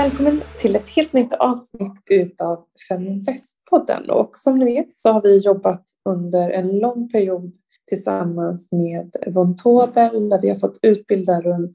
Välkommen 0.00 0.42
till 0.58 0.76
ett 0.76 0.88
helt 0.88 1.12
nytt 1.12 1.32
avsnitt 1.32 1.92
utav 2.10 2.64
Feminvest-podden. 2.88 4.10
Och 4.10 4.36
som 4.36 4.58
ni 4.58 4.64
vet 4.64 4.94
så 4.94 5.12
har 5.12 5.22
vi 5.22 5.38
jobbat 5.38 5.84
under 6.08 6.50
en 6.50 6.78
lång 6.78 7.08
period 7.08 7.52
tillsammans 7.88 8.72
med 8.72 9.16
Von 9.26 9.56
Tobel 9.56 10.28
där 10.28 10.40
vi 10.40 10.48
har 10.48 10.56
fått 10.56 10.78
utbilda 10.82 11.40
runt 11.40 11.70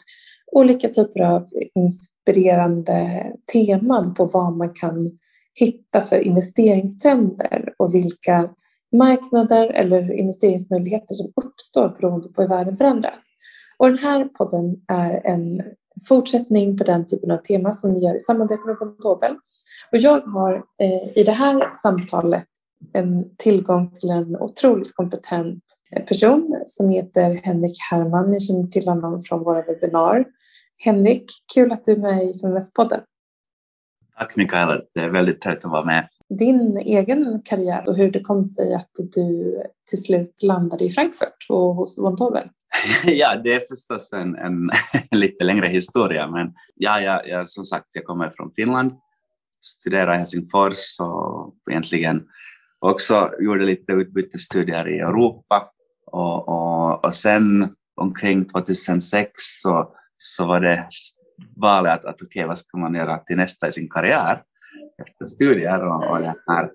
olika 0.52 0.88
typer 0.88 1.20
av 1.20 1.48
inspirerande 1.75 3.25
teman 3.54 4.14
på 4.14 4.26
vad 4.26 4.57
man 4.57 4.73
kan 4.73 5.18
hitta 5.60 6.02
för 6.02 6.20
investeringstrender 6.20 7.73
och 7.78 7.93
vilka 7.93 8.50
marknader 8.92 9.68
eller 9.68 10.14
investeringsmöjligheter 10.14 11.15
som 11.15 11.32
uppstår 11.46 11.89
beroende 11.89 12.29
på 12.29 12.42
hur 12.42 12.50
världen 12.50 12.76
förändras. 12.76 13.23
Och 13.78 13.87
den 13.87 13.98
här 13.98 14.26
podden 14.26 14.76
är 14.87 15.26
en 15.26 15.62
fortsättning 16.08 16.78
på 16.78 16.84
den 16.84 17.06
typen 17.06 17.32
av 17.32 17.38
tema 17.38 17.74
som 17.74 17.94
vi 17.94 18.00
gör 18.00 18.16
i 18.16 18.20
samarbete 18.20 18.62
med 18.66 18.80
Pontobel. 18.80 19.32
Och 19.92 19.98
jag 19.98 20.21
har 20.21 20.64
eh, 20.82 21.18
i 21.18 21.24
det 21.24 21.32
här 21.32 21.74
samtalet 21.82 22.46
en 22.94 23.36
tillgång 23.38 23.92
till 23.92 24.10
en 24.10 24.36
otroligt 24.36 24.96
kompetent 24.96 25.64
person 26.08 26.62
som 26.66 26.90
heter 26.90 27.34
Henrik 27.44 27.78
Herman. 27.92 28.32
Ni 28.32 28.40
känner 28.40 28.68
till 28.68 28.88
honom 28.88 29.21
från 29.21 29.44
våra 29.44 29.62
webbinar. 29.62 30.26
Henrik, 30.78 31.26
kul 31.54 31.71
att 31.71 31.86
du 31.86 31.92
är 31.92 31.98
med 31.98 32.23
i 32.23 32.40
Feminvestpodden. 32.40 33.02
Tack 34.18 34.36
Mikaela, 34.36 34.82
det 34.94 35.00
är 35.00 35.09
väldigt 35.09 35.42
trevligt 35.42 35.66
att 35.66 35.72
vara 35.72 35.86
med. 35.86 36.08
Din 36.30 36.78
egen 36.78 37.42
karriär 37.46 37.84
och 37.88 37.96
hur 37.96 38.12
det 38.12 38.20
kom 38.20 38.46
sig 38.46 38.73
att 38.73 38.90
du 39.16 39.62
till 39.90 40.02
slut 40.04 40.44
landade 40.44 40.86
i 40.86 40.90
Frankfurt 40.90 41.46
och 41.50 41.76
hos 41.76 42.00
Von 42.00 42.18
Tobel. 42.18 42.50
ja, 43.06 43.36
det 43.44 43.54
är 43.54 43.68
förstås 43.70 44.14
en, 44.14 44.36
en 44.36 44.70
lite 45.12 45.44
längre 45.44 45.68
historia, 45.68 46.28
men 46.28 46.54
ja, 46.76 47.02
ja, 47.02 47.22
ja, 47.26 47.45
som 47.45 47.66
sagt, 47.66 47.88
jag 47.94 48.06
kommer 48.06 48.30
från 48.30 48.52
Finland, 48.56 48.92
studerade 49.62 50.16
i 50.16 50.18
Helsingfors 50.18 51.00
och 51.00 51.56
egentligen 51.72 52.23
också 52.80 53.31
gjorde 53.40 53.66
lite 53.66 53.94
utbytesstudier 53.94 54.88
i 54.88 55.00
Europa 55.00 55.70
och, 56.06 56.48
och, 56.48 57.06
och 57.06 57.16
sen 57.16 57.76
omkring 57.96 58.46
2006 58.46 59.31
så, 59.36 59.96
så 60.18 60.46
var 60.46 60.59
det 60.59 60.88
valet 61.56 61.94
att, 61.94 62.06
att 62.06 62.22
okej, 62.22 62.28
okay, 62.28 62.48
vad 62.48 62.58
ska 62.58 62.78
man 62.78 62.96
göra 62.96 63.18
till 63.18 63.38
nästa 63.38 63.68
i 63.68 63.72
sin 63.72 63.90
karriär 63.90 64.44
efter 65.02 65.26
studier 65.26 65.86
och, 65.86 66.09
och 66.09 66.20
det 66.20 66.36
här. 66.48 66.72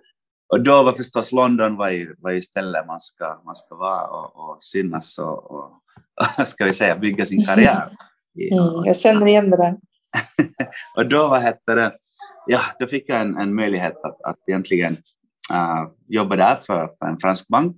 Och 0.53 0.63
då 0.63 0.83
var 0.83 0.93
förstås 0.93 1.33
London 1.33 1.77
var 1.77 1.89
ju, 1.89 2.15
var 2.19 2.31
ju 2.31 2.43
stället 2.43 2.87
man 2.87 3.01
ska, 3.01 3.41
man 3.45 3.55
ska 3.55 3.75
vara 3.75 4.07
och, 4.07 4.51
och 4.51 4.57
synas 4.61 5.19
och, 5.19 5.51
och, 5.51 5.83
ska 6.47 6.65
vi 6.65 6.73
säga, 6.73 6.97
bygga 6.97 7.25
sin 7.25 7.47
karriär. 7.47 7.91
Mm, 8.53 8.83
jag 8.85 8.97
känner 8.97 9.27
igen 9.27 9.51
det 9.51 9.57
där. 9.57 9.77
och 10.97 11.09
då, 11.09 11.29
vad 11.29 11.41
hette 11.41 11.75
det, 11.75 11.93
ja, 12.47 12.61
då 12.79 12.87
fick 12.87 13.05
jag 13.09 13.21
en, 13.21 13.39
en 13.39 13.55
möjlighet 13.55 13.97
att, 14.05 14.23
att 14.23 14.37
egentligen 14.47 14.93
uh, 15.53 15.89
jobba 16.09 16.37
där 16.37 16.57
för, 16.57 16.91
för 16.99 17.07
en 17.07 17.19
fransk 17.21 17.49
bank. 17.49 17.77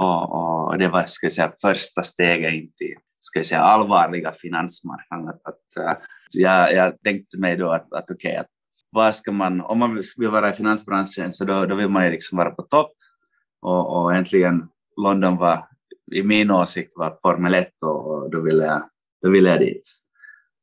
Och, 0.00 0.68
och, 0.68 0.78
det 0.78 0.88
var 0.88 1.04
ska 1.06 1.24
jag 1.24 1.32
säga, 1.32 1.52
första 1.62 2.02
steget 2.02 2.54
in 2.54 2.72
till 2.76 2.94
ska 3.20 3.38
jag 3.38 3.46
säga, 3.46 3.60
allvarliga 3.60 4.32
finansmarknaden. 4.32 5.28
Att, 5.28 5.46
att, 5.46 5.84
uh, 5.84 6.02
jag, 6.34 6.72
jag 6.72 7.02
tänkte 7.02 7.40
mig 7.40 7.56
då 7.56 7.70
att, 7.70 7.92
att 7.92 8.10
okej, 8.10 8.32
okay, 8.32 8.44
vad 8.90 9.16
ska 9.16 9.32
man, 9.32 9.60
om 9.60 9.78
man 9.78 10.02
vill 10.18 10.30
vara 10.30 10.50
i 10.50 10.54
finansbranschen 10.54 11.32
så 11.32 11.44
då, 11.44 11.66
då 11.66 11.74
vill 11.74 11.88
man 11.88 12.04
ju 12.04 12.10
liksom 12.10 12.38
vara 12.38 12.50
på 12.50 12.62
topp. 12.62 12.92
Och, 13.62 14.02
och 14.02 14.14
äntligen 14.14 14.68
London 14.96 15.36
var 15.36 15.71
i 16.12 16.22
min 16.22 16.50
åsikt 16.50 16.92
var 16.96 17.18
Formel 17.22 17.54
1 17.54 17.68
och 17.82 18.30
då 18.30 18.40
ville 18.40 18.64
jag, 18.64 18.82
då 19.22 19.30
ville 19.30 19.50
jag 19.50 19.60
dit. 19.60 19.82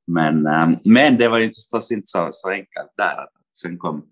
Men, 0.07 0.47
um, 0.47 0.77
men 0.83 1.17
det 1.17 1.27
var 1.27 1.37
ju 1.37 1.47
förstås 1.47 1.91
inte 1.91 2.07
så, 2.07 2.29
så 2.31 2.49
enkelt 2.49 2.93
där. 2.97 3.27
Sen 3.61 3.77
kom 3.77 4.05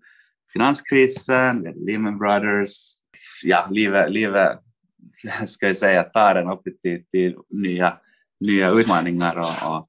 finanskrisen, 0.52 1.62
Lehman 1.62 2.18
Brothers, 2.18 2.94
ja, 3.42 3.68
livet, 3.70 4.10
livet 4.10 4.58
ska 5.46 5.66
jag 5.66 5.76
säga, 5.76 6.02
tar 6.02 6.34
en 6.34 6.48
upp 6.48 6.62
till, 6.82 7.04
till 7.10 7.36
nya, 7.50 7.98
nya 8.40 8.70
utmaningar 8.70 9.38
och, 9.38 9.72
och, 9.72 9.88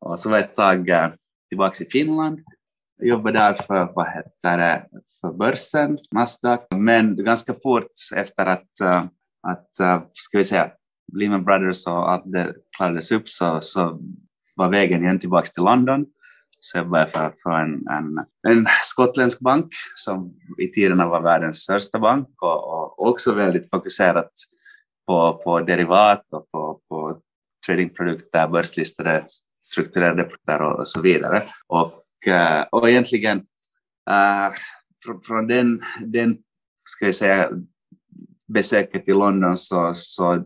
och 0.00 0.20
så 0.20 0.30
var 0.30 0.38
jag 0.38 0.44
ett 0.44 0.54
tag 0.54 0.88
eh, 0.88 1.10
tillbaka 1.48 1.84
i 1.84 1.90
Finland. 1.90 2.40
Jag 2.98 3.08
jobbade 3.08 3.38
där 3.38 3.54
för, 3.54 3.92
vad 3.94 4.06
heter 4.06 4.58
det, 4.58 4.86
för 5.20 5.32
börsen, 5.32 5.98
Nasdaq, 6.12 6.66
men 6.76 7.24
ganska 7.24 7.54
fort 7.62 7.92
efter 8.16 8.46
att, 8.46 8.80
eh, 8.80 9.04
att 9.42 9.80
eh, 9.80 10.02
ska 10.12 10.38
vi 10.38 10.44
säga, 10.44 10.72
Lehman 11.12 11.44
Brothers 11.44 11.86
och 11.86 12.10
allt 12.10 12.32
det 12.32 12.54
klarades 12.76 13.12
upp 13.12 13.28
så, 13.28 13.58
så 13.60 14.00
var 14.56 14.68
vägen 14.68 15.02
igen 15.02 15.18
tillbaka 15.18 15.46
till 15.46 15.62
London. 15.62 16.06
Så 16.60 16.78
jag 16.78 16.90
började 16.90 17.10
för, 17.10 17.34
för 17.42 17.50
en, 17.50 17.88
en, 17.88 18.18
en 18.48 18.66
skottländsk 18.82 19.40
bank 19.40 19.72
som 19.94 20.34
i 20.58 20.68
tiderna 20.68 21.08
var 21.08 21.22
världens 21.22 21.58
största 21.58 21.98
bank 21.98 22.28
och, 22.42 22.72
och 22.72 23.08
också 23.08 23.32
väldigt 23.34 23.70
fokuserat 23.70 24.30
på, 25.06 25.40
på 25.44 25.60
derivat 25.60 26.26
och 26.30 26.50
på, 26.50 26.80
på 26.88 27.20
tradingprodukter, 27.66 28.48
börslistade 28.48 29.24
strukturerade 29.64 30.22
produkter 30.22 30.62
och, 30.62 30.78
och, 30.78 30.88
så 30.88 31.00
vidare. 31.00 31.48
Och, 31.66 32.28
eh, 32.28 32.66
och 32.70 32.90
egentligen 32.90 33.46
eh, 34.10 34.46
uh, 34.46 34.52
från, 35.04 35.22
från 35.22 35.46
den, 35.46 35.82
den 36.00 36.38
ska 36.84 37.04
jag 37.04 37.14
säga, 37.14 37.50
besöket 38.48 39.08
i 39.08 39.12
London 39.12 39.58
så, 39.58 39.92
så 39.94 40.44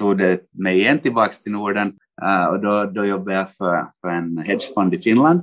tog 0.00 0.18
det 0.18 0.40
mig 0.52 0.80
igen 0.80 0.98
tillbaka 0.98 1.32
till 1.32 1.52
Norden 1.52 1.88
uh, 2.22 2.44
och 2.44 2.60
då, 2.60 2.84
då 2.84 3.04
jobbade 3.04 3.36
jag 3.36 3.54
för, 3.54 3.86
för 4.00 4.08
en 4.08 4.38
hedgefond 4.38 4.94
i 4.94 4.98
Finland 4.98 5.40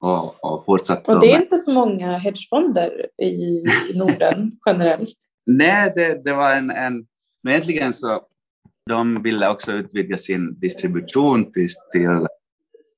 och, 0.00 0.44
och 0.44 0.64
fortsatte. 0.64 1.14
Och 1.14 1.20
det 1.20 1.32
är 1.32 1.40
inte 1.40 1.56
så 1.56 1.72
många 1.72 2.16
hedgefonder 2.18 3.06
i 3.22 3.64
Norden 3.94 4.50
generellt? 4.66 5.18
Nej, 5.46 5.92
det, 5.96 6.24
det 6.24 6.32
var 6.32 6.52
en, 6.52 6.70
en... 6.70 7.06
Men 7.42 7.52
egentligen 7.52 7.92
så 7.92 8.26
de 8.90 9.22
ville 9.22 9.48
också 9.48 9.72
utvidga 9.72 10.16
sin 10.16 10.60
distribution 10.60 11.52
till, 11.52 11.68
till 11.92 12.26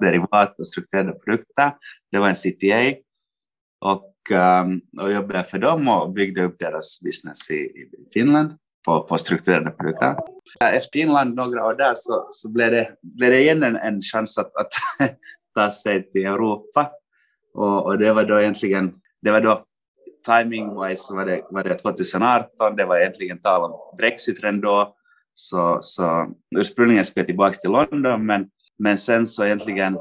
derivat 0.00 0.58
och 0.58 0.66
strukturerade 0.66 1.12
produkter. 1.12 1.72
Det 2.12 2.18
var 2.18 2.28
en 2.28 2.34
CTA 2.34 2.98
och, 3.80 4.14
um, 4.64 4.80
och 5.02 5.12
jobbade 5.12 5.44
för 5.44 5.58
dem 5.58 5.88
och 5.88 6.12
byggde 6.12 6.44
upp 6.44 6.58
deras 6.58 7.00
business 7.00 7.50
i, 7.50 7.54
i 7.54 8.08
Finland 8.12 8.50
på, 8.86 9.02
på 9.02 9.18
strukturerade 9.18 9.70
produkter. 9.70 10.16
Efter 10.60 10.98
Finland 10.98 11.34
några 11.34 11.66
år 11.66 11.74
där 11.74 11.92
så, 11.94 12.26
så 12.30 12.52
blev, 12.52 12.70
det, 12.70 12.90
blev 13.02 13.30
det 13.30 13.40
igen 13.40 13.62
en, 13.62 13.76
en 13.76 14.00
chans 14.00 14.38
att, 14.38 14.56
att 14.56 14.68
ta 15.54 15.70
sig 15.70 16.10
till 16.10 16.26
Europa. 16.26 16.90
Och, 17.54 17.86
och, 17.86 17.98
det 17.98 18.12
var 18.12 18.24
då 18.24 18.40
egentligen, 18.40 18.94
det 19.22 19.30
var 19.30 19.40
då 19.40 19.64
timing-wise 20.26 21.16
var 21.16 21.26
det, 21.26 21.42
var 21.50 21.64
det 21.64 21.78
2018, 21.78 22.76
det 22.76 22.84
var 22.84 22.96
egentligen 22.96 23.38
tal 23.38 23.62
om 23.62 23.96
Brexit 23.98 24.44
redan 24.44 24.60
då. 24.60 24.94
Så, 25.34 25.78
så 25.82 26.26
ursprungligen 26.56 27.04
skulle 27.04 27.20
jag 27.20 27.26
tillbaka 27.26 27.54
till 27.54 27.70
London, 27.70 28.26
men, 28.26 28.50
men 28.78 28.98
sen 28.98 29.26
så 29.26 29.44
egentligen 29.44 29.98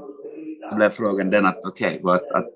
blev 0.76 0.90
frågan 0.90 1.30
den 1.30 1.46
att 1.46 1.66
okej, 1.66 2.00
okay, 2.04 2.16
att, 2.16 2.32
att 2.32 2.50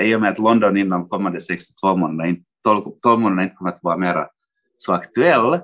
i 0.00 0.14
och 0.14 0.20
med 0.20 0.30
att 0.30 0.38
London 0.38 0.76
inom 0.76 1.08
kommande 1.08 1.40
62 1.40 1.96
månader, 1.96 2.36
12, 2.64 2.84
12 3.02 3.20
månader 3.20 3.42
inte 3.42 3.54
kommer 3.54 3.70
att 3.70 3.82
vara 3.82 3.96
mera 3.96 4.28
så 4.76 4.92
aktuell, 4.92 5.60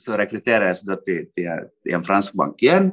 så 0.00 0.16
rekryterades 0.16 0.82
då 0.82 0.96
till, 0.96 1.32
till, 1.34 1.50
till 1.82 1.94
en 1.94 2.04
fransk 2.04 2.34
bank 2.34 2.62
igen 2.62 2.92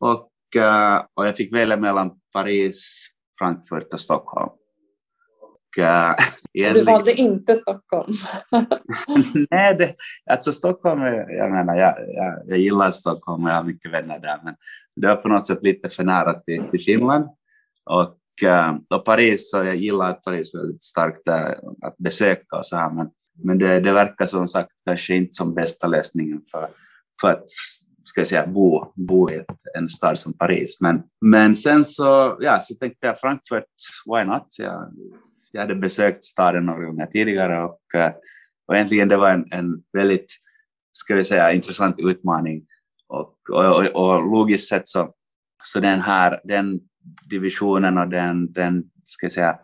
och, 0.00 0.30
uh, 0.56 1.06
och 1.14 1.26
jag 1.26 1.36
fick 1.36 1.54
välja 1.54 1.76
mellan 1.76 2.10
Paris, 2.32 3.08
Frankfurt 3.38 3.92
och 3.92 4.00
Stockholm. 4.00 4.50
Och, 5.42 5.78
uh, 6.64 6.72
du 6.72 6.84
valde 6.84 7.12
inte 7.12 7.56
Stockholm? 7.56 8.12
Nej, 9.50 9.74
det, 9.74 9.94
alltså 10.30 10.52
Stockholm, 10.52 11.02
jag 11.28 11.50
menar, 11.50 11.76
jag, 11.76 11.94
jag, 12.08 12.42
jag 12.46 12.58
gillar 12.58 12.90
Stockholm 12.90 13.44
och 13.44 13.50
jag 13.50 13.54
har 13.54 13.64
mycket 13.64 13.92
vänner 13.92 14.18
där, 14.18 14.40
men 14.44 14.54
det 14.96 15.06
var 15.06 15.16
på 15.16 15.28
något 15.28 15.46
sätt 15.46 15.64
lite 15.64 15.90
för 15.90 16.04
nära 16.04 16.40
till, 16.40 16.64
till 16.70 16.80
Finland. 16.80 17.26
Och, 17.90 18.18
uh, 18.44 18.76
och 18.90 19.04
Paris, 19.04 19.50
så 19.50 19.56
jag 19.56 19.76
gillar 19.76 20.10
att 20.10 20.22
Paris 20.22 20.54
väldigt 20.54 20.82
starkt 20.82 21.28
att 21.82 21.96
besöka 21.98 22.56
och 22.56 22.66
så 22.66 22.76
här, 22.76 22.90
men 22.90 23.10
men 23.44 23.58
det, 23.58 23.80
det 23.80 23.92
verkar 23.92 24.24
som 24.24 24.48
sagt 24.48 24.72
kanske 24.84 25.14
inte 25.14 25.32
som 25.32 25.54
bästa 25.54 25.86
lösningen 25.86 26.40
för, 26.50 26.66
för 27.20 27.30
att 27.30 27.44
ska 28.04 28.20
jag 28.20 28.28
säga, 28.28 28.46
bo, 28.46 28.92
bo 28.94 29.30
i 29.30 29.34
ett, 29.34 29.46
en 29.78 29.88
stad 29.88 30.18
som 30.18 30.32
Paris. 30.32 30.80
Men, 30.80 31.02
men 31.20 31.56
sen 31.56 31.84
så, 31.84 32.36
ja, 32.40 32.60
så 32.60 32.74
tänkte 32.74 33.06
jag 33.06 33.20
Frankfurt, 33.20 33.64
why 34.06 34.24
not? 34.24 34.46
Jag, 34.58 34.92
jag 35.52 35.60
hade 35.60 35.74
besökt 35.74 36.24
staden 36.24 36.66
några 36.66 36.84
gånger 36.84 37.06
tidigare 37.06 37.64
och, 37.64 37.80
och 38.68 38.74
egentligen 38.74 39.08
det 39.08 39.16
var 39.16 39.30
en, 39.30 39.52
en 39.52 39.82
väldigt, 39.92 40.32
ska 40.92 41.14
vi 41.14 41.24
säga, 41.24 41.52
intressant 41.52 41.96
utmaning. 41.98 42.60
Och, 43.08 43.36
och, 43.50 43.76
och, 43.76 44.14
och 44.14 44.30
logiskt 44.30 44.68
sett 44.68 44.88
så, 44.88 45.14
så 45.64 45.80
den 45.80 46.00
här, 46.00 46.40
den 46.44 46.80
divisionen 47.30 47.98
och 47.98 48.08
den, 48.08 48.52
den, 48.52 48.84
ska 49.04 49.24
jag 49.24 49.32
säga, 49.32 49.58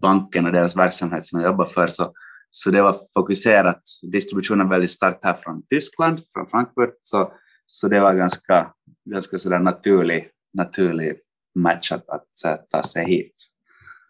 banken 0.00 0.46
och 0.46 0.52
deras 0.52 0.76
verksamhet 0.76 1.26
som 1.26 1.40
jag 1.40 1.50
jobbar 1.50 1.66
för 1.66 1.88
så, 1.88 2.12
så 2.54 2.70
det 2.70 2.82
var 2.82 3.00
fokuserat, 3.18 3.82
distributionen 4.12 4.68
väldigt 4.68 4.90
starkt 4.90 5.24
här 5.24 5.34
från 5.34 5.62
Tyskland, 5.70 6.20
från 6.32 6.46
Frankfurt, 6.46 6.98
så, 7.02 7.32
så 7.66 7.88
det 7.88 8.00
var 8.00 8.14
ganska, 8.14 8.72
ganska 9.10 9.38
sådär 9.38 9.58
naturlig, 9.58 10.28
naturlig 10.54 11.16
match 11.54 11.92
att, 11.92 12.08
att, 12.08 12.26
ta 12.70 12.82
sig 12.82 13.06
hit. 13.06 13.34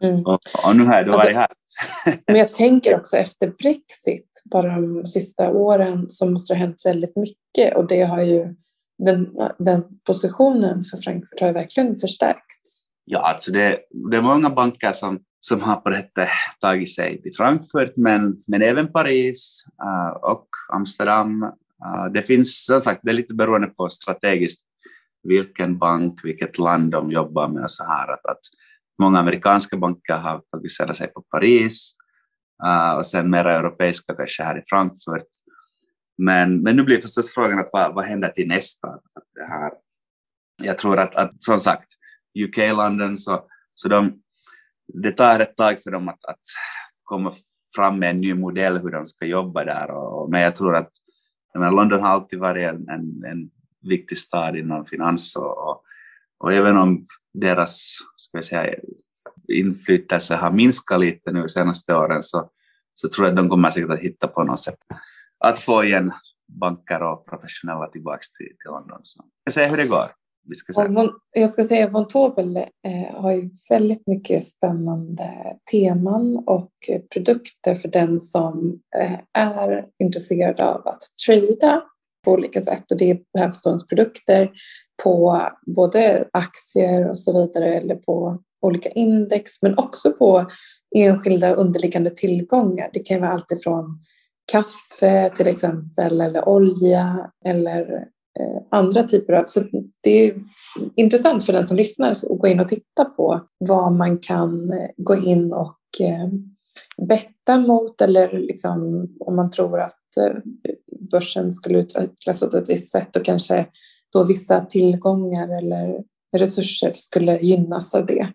Mm. 0.05 0.21
Och, 0.21 0.41
och, 0.67 0.77
nu 0.77 0.85
har 0.85 0.95
jag 0.95 1.07
då 1.07 1.13
alltså, 1.13 1.27
varit 1.27 1.37
här. 1.37 1.49
men 2.27 2.37
jag 2.37 2.49
tänker 2.49 2.97
också 2.97 3.17
efter 3.17 3.47
Brexit, 3.47 4.43
bara 4.51 4.81
de 4.81 5.07
sista 5.07 5.51
åren, 5.51 6.11
så 6.11 6.31
måste 6.31 6.55
det 6.55 6.59
ha 6.59 6.67
hänt 6.67 6.83
väldigt 6.85 7.17
mycket 7.17 7.77
och 7.77 7.87
det 7.89 8.03
har 8.03 8.23
ju 8.23 8.55
den, 8.99 9.29
den 9.59 9.85
positionen 10.07 10.85
för 10.85 10.97
Frankfurt 10.97 11.41
har 11.41 11.47
ju 11.47 11.55
verkligen 11.55 11.97
förstärkts. 11.97 12.89
Ja, 13.05 13.19
alltså 13.19 13.53
det, 13.53 13.79
det 14.11 14.17
är 14.17 14.23
många 14.23 14.51
banker 14.51 14.93
som, 14.93 15.21
som 15.45 15.61
har 15.61 15.77
på 15.77 15.91
detta 15.91 16.27
tagit 16.61 16.95
sig 16.95 17.23
till 17.23 17.33
Frankfurt, 17.37 17.93
men, 17.97 18.37
men 18.47 18.63
även 18.63 18.93
Paris 18.93 19.65
uh, 19.85 20.17
och 20.17 20.49
Amsterdam. 20.73 21.43
Uh, 21.43 22.13
det 22.15 22.23
finns 22.23 22.65
som 22.65 22.81
sagt, 22.81 23.01
det 23.03 23.11
är 23.11 23.15
lite 23.15 23.35
beroende 23.35 23.67
på 23.67 23.89
strategiskt 23.89 24.67
vilken 25.23 25.79
bank, 25.79 26.21
vilket 26.25 26.59
land 26.59 26.91
de 26.91 27.11
jobbar 27.11 27.49
med 27.49 27.63
och 27.63 27.71
så 27.71 27.85
här. 27.85 28.13
Att, 28.13 28.27
att 28.27 28.41
många 28.99 29.19
amerikanska 29.19 29.77
banker 29.77 30.17
har 30.17 30.43
fokuserat 30.51 30.97
sig 30.97 31.13
på 31.13 31.23
Paris 31.23 31.97
uh, 32.65 32.93
och 32.99 33.07
sen 33.07 33.31
mera 33.31 33.59
europeiska 33.59 34.15
kanske 34.15 34.43
här 34.43 34.59
i 34.59 34.63
Frankfurt. 34.69 35.29
Men, 36.19 36.63
men 36.63 36.77
nu 36.77 36.83
blir 36.83 37.01
förstås 37.01 37.35
frågan 37.35 37.59
att 37.59 37.71
vad, 37.73 37.95
vad 37.95 38.05
händer 38.05 38.29
till 38.29 38.49
nästa? 38.49 38.89
Att 38.89 39.29
det 39.35 39.45
här, 39.45 39.73
jag 40.63 40.79
tror 40.79 40.99
att, 40.99 41.15
att 41.15 41.43
som 41.43 41.59
sagt, 41.59 41.87
UK-landen, 42.39 43.19
så, 43.19 43.45
så 43.75 43.89
de, 43.89 44.22
det 44.95 45.13
tar 45.13 45.41
ett 45.41 45.57
tag 45.57 45.81
för 45.81 45.91
dem 45.91 46.09
att, 46.09 46.25
att 46.25 46.41
komma 47.03 47.35
fram 47.77 47.99
med 47.99 48.11
en 48.11 48.21
ny 48.21 48.35
modell 48.35 48.79
hur 48.79 48.91
de 48.91 49.07
ska 49.07 49.27
jobba 49.27 49.65
där. 49.65 49.91
Och, 49.91 50.31
men 50.31 50.41
jag 50.41 50.57
tror 50.57 50.77
att 50.77 50.91
jag 51.53 51.61
menar, 51.61 51.77
London 51.77 52.01
har 52.01 52.09
alltid 52.09 52.39
varit 52.39 52.69
en, 52.69 52.89
en, 52.89 53.25
en 53.25 53.51
viktig 53.83 54.19
stad 54.19 54.57
inom 54.57 54.87
finans 54.87 55.37
och, 55.37 55.69
och, 55.69 55.83
och, 56.39 56.53
även 56.53 56.77
om 56.77 57.07
deras 57.35 57.99
ska 58.15 58.39
jag 58.39 58.45
säga, 58.45 58.75
inflytelse 59.49 60.37
har 60.37 60.51
minskat 60.51 61.01
lite 61.01 61.33
nu 61.33 61.41
de 61.41 61.49
senaste 61.49 61.95
åren 61.95 62.23
så, 62.23 62.51
så 62.95 63.09
tror 63.09 63.27
jag 63.27 63.33
att 63.33 63.37
de 63.37 63.49
kommer 63.49 63.71
säkert 63.71 63.91
att 63.91 63.99
hitta 63.99 64.29
på 64.29 64.45
något 64.45 64.61
sätt 64.61 64.79
att 65.39 65.59
få 65.59 65.85
igen 65.85 66.13
banker 66.61 67.03
och 67.03 67.27
professionella 67.27 67.89
tillbaka 67.89 68.21
till, 68.39 68.47
till 68.47 68.71
London. 68.71 69.01
Så 69.03 69.25
jag 69.45 69.55
ser 69.55 69.69
hur 69.71 69.77
det 69.77 69.87
går. 69.87 70.22
Vi 70.45 70.55
ska 70.55 70.73
säga. 70.73 70.89
Von, 70.89 71.11
jag 71.33 71.51
ska 71.51 71.65
säga 71.65 71.87
att 71.87 71.93
Von 71.93 72.09
Tobel 72.09 72.57
eh, 72.57 73.15
har 73.15 73.33
ju 73.33 73.51
väldigt 73.69 74.07
mycket 74.07 74.45
spännande 74.45 75.31
teman 75.73 76.43
och 76.47 76.73
produkter 77.13 77.75
för 77.75 77.89
den 77.89 78.21
som 78.21 78.81
eh, 78.97 79.19
är 79.33 79.87
intresserad 79.99 80.61
av 80.61 80.89
att 80.89 81.03
trada 81.27 81.83
på 82.25 82.33
olika 82.33 82.61
sätt 82.61 82.91
och 82.91 82.99
det 82.99 83.11
är 83.11 83.21
hävstångsprodukter 83.39 84.51
på 85.03 85.43
både 85.67 86.29
aktier 86.33 87.11
och 87.11 87.19
så 87.19 87.33
vidare 87.41 87.75
eller 87.75 87.95
på 87.95 88.43
olika 88.61 88.89
index 88.89 89.63
men 89.63 89.79
också 89.79 90.13
på 90.13 90.47
enskilda 90.97 91.55
underliggande 91.55 92.11
tillgångar. 92.11 92.91
Det 92.93 93.01
kan 93.01 93.21
vara 93.21 93.31
allt 93.31 93.53
ifrån 93.53 93.99
kaffe 94.53 95.31
till 95.37 95.47
exempel 95.47 96.21
eller 96.21 96.49
olja 96.49 97.31
eller 97.45 98.07
Eh, 98.41 98.63
andra 98.71 99.03
typer 99.03 99.33
av... 99.33 99.45
Så 99.47 99.61
det 100.01 100.11
är 100.11 100.35
intressant 100.97 101.45
för 101.45 101.53
den 101.53 101.67
som 101.67 101.77
lyssnar 101.77 102.11
att 102.11 102.23
gå 102.39 102.47
in 102.47 102.61
och 102.61 102.69
titta 102.69 103.05
på 103.05 103.41
vad 103.59 103.93
man 103.93 104.19
kan 104.19 104.73
eh, 104.73 104.89
gå 104.97 105.17
in 105.17 105.53
och 105.53 105.79
eh, 106.01 106.29
betta 107.07 107.59
mot 107.59 108.01
eller 108.01 108.39
liksom, 108.39 109.09
om 109.21 109.37
man 109.37 109.51
tror 109.51 109.81
att 109.81 109.99
börsen 111.11 111.53
skulle 111.53 111.79
utvecklas 111.79 112.43
åt 112.43 112.55
ett 112.55 112.71
visst 112.71 112.93
sätt 112.93 113.17
och 113.17 113.25
kanske 113.25 113.67
då 114.13 114.25
vissa 114.25 114.61
tillgångar 114.61 115.59
eller 115.59 116.03
resurser 116.37 116.93
skulle 116.95 117.39
gynnas 117.39 117.95
av 117.95 118.07
det 118.07 118.29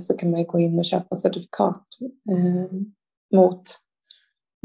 så 0.00 0.16
kan 0.16 0.30
man 0.30 0.46
gå 0.46 0.58
in 0.58 0.78
och 0.78 0.84
köpa 0.84 1.16
certifikat 1.16 1.86
mot 3.34 3.62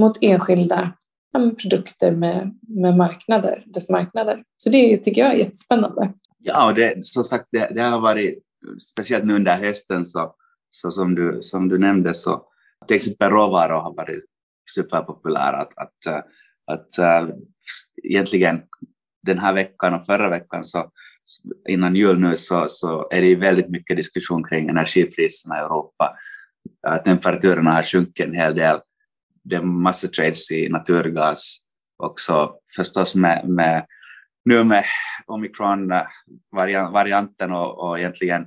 mot 0.01 0.17
enskilda 0.21 0.93
ja, 1.39 1.55
produkter 1.61 2.11
med, 2.11 2.59
med 2.67 2.97
marknader, 2.97 3.63
dess 3.65 3.89
marknader. 3.89 4.43
Så 4.57 4.69
det 4.69 4.97
tycker 4.97 5.21
jag 5.21 5.33
är 5.33 5.37
jättespännande. 5.37 6.13
Ja, 6.39 6.65
och 6.65 6.75
det, 6.75 7.05
som 7.05 7.23
sagt, 7.23 7.47
det, 7.51 7.71
det 7.75 7.81
har 7.81 7.99
varit, 7.99 8.43
speciellt 8.91 9.25
nu 9.25 9.35
under 9.35 9.57
hösten, 9.57 10.05
så, 10.05 10.35
så 10.69 10.91
som, 10.91 11.15
du, 11.15 11.39
som 11.41 11.69
du 11.69 11.77
nämnde, 11.77 12.13
så 12.13 12.43
till 12.87 12.95
exempel 12.95 13.29
råvaror 13.29 13.81
har 13.81 13.93
varit 13.95 14.25
superpopulära. 14.75 15.57
Att, 15.57 15.77
att, 15.77 16.07
att, 16.71 16.99
att 16.99 17.35
egentligen 18.03 18.61
den 19.25 19.39
här 19.39 19.53
veckan 19.53 19.93
och 19.93 20.05
förra 20.05 20.29
veckan, 20.29 20.65
så, 20.65 20.91
innan 21.69 21.95
jul 21.95 22.19
nu, 22.19 22.37
så, 22.37 22.65
så 22.69 23.07
är 23.11 23.21
det 23.21 23.35
väldigt 23.35 23.69
mycket 23.69 23.97
diskussion 23.97 24.43
kring 24.43 24.69
energipriserna 24.69 25.57
i 25.57 25.59
Europa. 25.59 26.15
Temperaturerna 27.05 27.71
har 27.71 27.83
sjunkit 27.83 28.25
en 28.25 28.33
hel 28.33 28.55
del 28.55 28.79
det 29.49 29.55
är 29.55 29.61
massa 29.61 30.07
trades 30.07 30.51
i 30.51 30.69
naturgas 30.69 31.57
också 32.03 32.53
förstås 32.75 33.15
med, 33.15 33.49
med 33.49 33.85
nu 34.45 34.63
med 34.63 34.83
omikron-varianten 35.25 37.51
eh, 37.51 37.57
och, 37.57 37.87
och 37.87 37.99
egentligen 37.99 38.41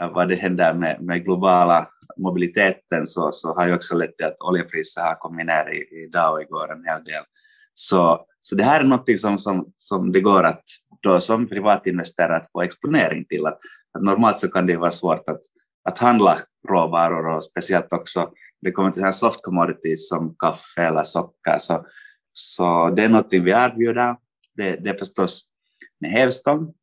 eh, 0.00 0.12
vad 0.12 0.28
det 0.28 0.34
händer 0.34 0.74
med, 0.74 1.02
med 1.02 1.24
globala 1.24 1.88
mobiliteten 2.16 3.06
så, 3.06 3.32
så 3.32 3.54
har 3.54 3.66
ju 3.66 3.74
också 3.74 3.96
lett 3.96 4.16
till 4.16 4.26
att 4.26 4.40
oljepriset 4.40 5.02
har 5.02 5.14
kommit 5.14 5.46
ner 5.46 5.72
i, 5.72 6.04
idag 6.08 6.32
och 6.32 6.42
igår 6.42 6.72
en 6.72 6.84
hel 6.84 7.04
del. 7.04 7.22
Så, 7.74 8.26
så 8.40 8.56
det 8.56 8.64
här 8.64 8.80
är 8.80 8.84
något 8.84 9.18
som, 9.18 9.38
som, 9.38 9.72
som 9.76 10.12
det 10.12 10.20
går 10.20 10.44
att 10.44 10.64
då 11.02 11.20
som 11.20 11.48
privatinvesterare 11.48 12.36
att 12.36 12.50
få 12.52 12.62
exponering 12.62 13.24
till. 13.24 13.46
Att, 13.46 13.58
att 13.98 14.02
normalt 14.02 14.38
så 14.38 14.48
kan 14.48 14.66
det 14.66 14.76
vara 14.76 14.90
svårt 14.90 15.28
att, 15.28 15.40
att 15.88 15.98
handla 15.98 16.38
råvaror 16.68 17.36
och 17.36 17.44
speciellt 17.44 17.92
också 17.92 18.30
det 18.62 18.72
kommer 18.72 18.90
till 18.90 19.12
soft 19.12 19.42
commodities 19.42 20.08
som 20.08 20.36
kaffe 20.38 20.82
eller 20.82 21.02
socker. 21.02 21.58
Så, 21.58 21.86
så 22.32 22.90
det 22.90 23.04
är 23.04 23.08
något 23.08 23.28
vi 23.30 23.50
erbjuder. 23.50 24.16
Det, 24.56 24.76
det 24.76 24.90
är 24.90 24.98
förstås 24.98 25.44
med 26.00 26.10
hävstång, 26.10 26.74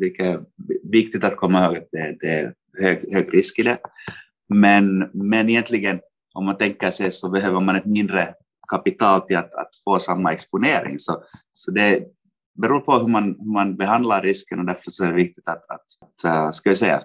vilket 0.00 0.26
är 0.26 0.40
viktigt 0.82 1.24
att 1.24 1.36
komma 1.36 1.64
ihåg 1.64 1.76
att 1.76 1.88
det, 1.92 2.16
det 2.20 2.30
är 2.30 2.54
hög, 2.80 3.12
hög 3.12 3.34
risk 3.34 3.58
i 3.58 3.62
det. 3.62 3.78
Men, 4.48 5.10
men 5.12 5.50
egentligen, 5.50 6.00
om 6.34 6.44
man 6.44 6.58
tänker 6.58 6.90
sig 6.90 7.12
så 7.12 7.30
behöver 7.30 7.60
man 7.60 7.76
ett 7.76 7.86
mindre 7.86 8.34
kapital 8.68 9.20
till 9.20 9.36
att, 9.36 9.54
att 9.54 9.70
få 9.84 9.98
samma 9.98 10.32
exponering. 10.32 10.98
Så, 10.98 11.22
så 11.52 11.70
det 11.70 12.02
beror 12.62 12.80
på 12.80 12.98
hur 12.98 13.08
man, 13.08 13.36
hur 13.38 13.52
man 13.52 13.76
behandlar 13.76 14.22
risken 14.22 14.58
och 14.58 14.64
därför 14.64 14.90
så 14.90 15.04
är 15.04 15.08
det 15.08 15.14
viktigt 15.14 15.48
att, 15.48 15.70
att, 15.70 15.84
att 16.00 16.24
eh, 16.24 16.50
ska 16.50 16.70
vi 16.70 16.74
säga, 16.74 17.02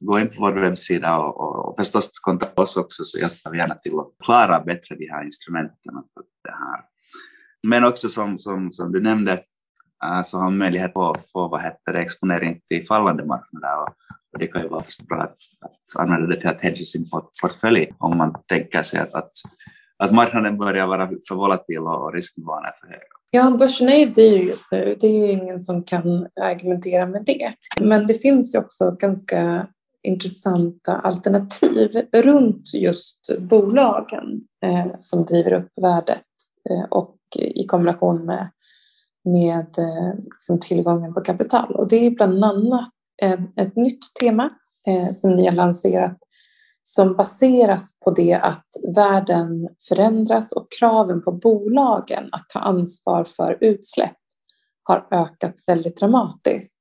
gå 0.00 0.20
in 0.20 0.28
på 0.28 0.34
vår 0.38 0.52
webbsida 0.52 1.18
och, 1.18 1.40
och, 1.40 1.68
och 1.68 1.76
förstås 1.76 2.10
kontakta 2.20 2.62
oss 2.62 2.76
också 2.76 3.04
så 3.04 3.18
hjälper 3.18 3.50
vi 3.50 3.58
gärna 3.58 3.74
till 3.74 3.98
att 3.98 4.24
klara 4.24 4.60
bättre 4.60 4.96
de 4.96 5.08
här 5.10 5.24
instrumenten. 5.24 5.94
Det 6.44 6.50
här. 6.50 6.80
Men 7.62 7.84
också 7.84 8.08
som, 8.08 8.38
som, 8.38 8.72
som 8.72 8.92
du 8.92 9.00
nämnde 9.00 9.32
eh, 10.04 10.22
så 10.24 10.36
har 10.36 10.44
man 10.44 10.58
möjlighet 10.58 10.96
att 10.96 11.30
få 11.32 11.48
vad 11.48 11.62
heter 11.62 11.92
det, 11.92 11.98
exponering 11.98 12.60
till 12.70 12.86
fallande 12.86 13.24
marknader 13.24 13.82
och, 13.82 13.94
och 14.32 14.38
det 14.38 14.46
kan 14.46 14.62
ju 14.62 14.68
vara 14.68 14.84
bra 15.08 15.22
att, 15.22 15.36
att 15.60 16.00
använda 16.00 16.26
det 16.26 16.36
till 16.36 16.48
att 16.48 16.60
hedga 16.60 16.84
sin 16.84 17.06
portfölj 17.42 17.92
om 17.98 18.18
man 18.18 18.34
tänker 18.46 18.82
sig 18.82 19.00
att, 19.00 19.14
att, 19.14 19.30
att 19.98 20.12
marknaden 20.12 20.58
börjar 20.58 20.86
vara 20.86 21.10
för 21.28 21.34
volatil 21.34 21.78
och 21.78 22.14
risknivån 22.14 22.64
är 22.64 22.80
för 22.80 22.86
hög. 22.86 23.00
Ja, 23.30 23.50
börsen 23.50 23.88
är 23.88 23.96
ju 23.96 24.06
dyr 24.06 24.38
just 24.38 24.72
nu. 24.72 24.96
Det 25.00 25.06
är 25.06 25.26
ju 25.26 25.32
ingen 25.32 25.60
som 25.60 25.84
kan 25.84 26.26
argumentera 26.40 27.06
med 27.06 27.24
det. 27.26 27.54
Men 27.80 28.06
det 28.06 28.14
finns 28.14 28.54
ju 28.54 28.58
också 28.58 28.90
ganska 28.90 29.66
intressanta 30.02 30.96
alternativ 30.96 31.90
runt 32.12 32.74
just 32.74 33.30
bolagen 33.38 34.40
eh, 34.64 34.86
som 34.98 35.24
driver 35.24 35.52
upp 35.52 35.68
värdet 35.82 36.24
eh, 36.70 36.84
och 36.90 37.16
i 37.36 37.66
kombination 37.66 38.24
med, 38.24 38.50
med 39.24 39.78
eh, 39.78 40.14
liksom 40.24 40.60
tillgången 40.60 41.14
på 41.14 41.20
kapital. 41.20 41.74
Och 41.74 41.88
det 41.88 42.06
är 42.06 42.10
bland 42.10 42.44
annat 42.44 42.88
ett, 43.22 43.40
ett 43.56 43.76
nytt 43.76 44.14
tema 44.20 44.50
eh, 44.86 45.10
som 45.10 45.36
ni 45.36 45.46
har 45.46 45.54
lanserat 45.54 46.18
som 46.82 47.16
baseras 47.16 47.98
på 48.04 48.10
det 48.10 48.34
att 48.34 48.66
världen 48.96 49.68
förändras 49.88 50.52
och 50.52 50.66
kraven 50.80 51.22
på 51.22 51.32
bolagen 51.32 52.28
att 52.32 52.48
ta 52.48 52.58
ansvar 52.58 53.24
för 53.24 53.58
utsläpp 53.60 54.16
har 54.82 55.06
ökat 55.10 55.54
väldigt 55.66 55.96
dramatiskt. 55.96 56.78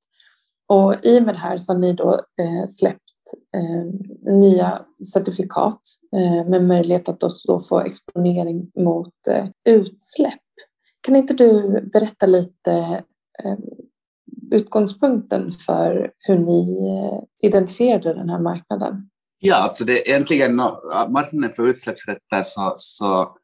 Och 0.67 0.95
i 1.03 1.19
och 1.19 1.23
med 1.23 1.35
det 1.35 1.39
här 1.39 1.57
så 1.57 1.73
har 1.73 1.79
ni 1.79 1.93
då 1.93 2.13
eh, 2.13 2.67
släppt 2.69 3.08
eh, 3.55 4.33
nya 4.33 4.85
certifikat 5.13 5.81
eh, 6.15 6.49
med 6.49 6.63
möjlighet 6.63 7.09
att 7.09 7.23
då 7.47 7.59
få 7.59 7.79
exponering 7.79 8.71
mot 8.79 9.27
eh, 9.29 9.47
utsläpp. 9.69 10.39
Kan 11.01 11.15
inte 11.15 11.33
du 11.33 11.81
berätta 11.93 12.25
lite 12.25 13.03
eh, 13.43 13.57
utgångspunkten 14.51 15.51
för 15.51 16.11
hur 16.19 16.39
ni 16.39 16.87
eh, 16.89 17.47
identifierade 17.47 18.13
den 18.13 18.29
här 18.29 18.39
marknaden? 18.39 18.99
Ja, 19.39 19.55
alltså 19.55 19.85
det 19.85 19.93
är 19.93 20.09
egentligen 20.09 20.55
marknaden 21.09 21.55
för 21.55 21.67
utsläppsrätter 21.67 22.41
så, 22.41 22.73
så 22.77 23.37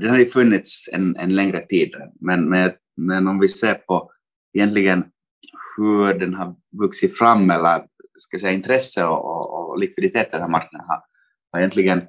den 0.00 0.10
har 0.10 0.18
ju 0.18 0.26
funnits 0.26 0.88
en, 0.92 1.16
en 1.16 1.34
längre 1.34 1.66
tid, 1.66 1.90
men, 2.20 2.48
med, 2.48 2.74
men 2.96 3.28
om 3.28 3.38
vi 3.38 3.48
ser 3.48 3.74
på 3.74 4.10
egentligen 4.58 5.04
hur 5.76 6.14
den 6.14 6.34
har 6.34 6.54
vuxit 6.80 7.18
fram 7.18 7.50
eller 7.50 7.84
ska 8.16 8.38
säga, 8.38 8.52
intresse 8.52 9.04
och, 9.04 9.24
och, 9.24 9.70
och 9.70 9.78
likviditet 9.78 10.32
den 10.32 10.40
här 10.40 10.48
marknaden 10.48 10.86
har, 10.88 11.02
har 11.52 11.60
egentligen 11.60 12.02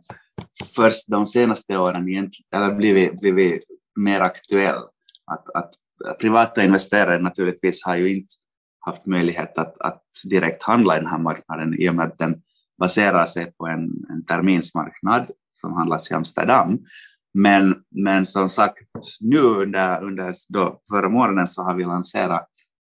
först 0.75 1.07
de 1.07 1.25
senaste 1.25 1.77
åren 1.77 2.29
eller 2.55 2.75
blivit, 2.75 3.19
blivit 3.19 3.63
mer 3.99 4.21
aktuell. 4.21 4.77
Att, 5.31 5.55
att 5.55 5.73
privata 6.19 6.63
investerare 6.63 7.19
naturligtvis 7.19 7.85
har 7.85 7.95
ju 7.95 8.17
inte 8.17 8.33
haft 8.79 9.05
möjlighet 9.05 9.57
att, 9.57 9.81
att 9.81 10.03
direkt 10.29 10.63
handla 10.63 10.97
i 10.97 10.99
den 10.99 11.09
här 11.09 11.19
marknaden 11.19 11.81
i 11.81 11.89
och 11.89 11.95
med 11.95 12.05
att 12.05 12.17
den 12.17 12.41
baserar 12.79 13.25
sig 13.25 13.51
på 13.51 13.67
en, 13.67 13.89
en 14.09 14.25
terminsmarknad 14.25 15.31
som 15.53 15.73
handlas 15.73 16.11
i 16.11 16.13
Amsterdam. 16.13 16.79
Men, 17.33 17.75
men 17.91 18.25
som 18.25 18.49
sagt, 18.49 18.77
nu 19.21 19.39
under, 19.39 20.03
under 20.03 20.33
då, 20.49 20.81
förra 20.89 21.09
månaden 21.09 21.47
så 21.47 21.63
har 21.63 21.75
vi 21.75 21.83
lanserat 21.83 22.47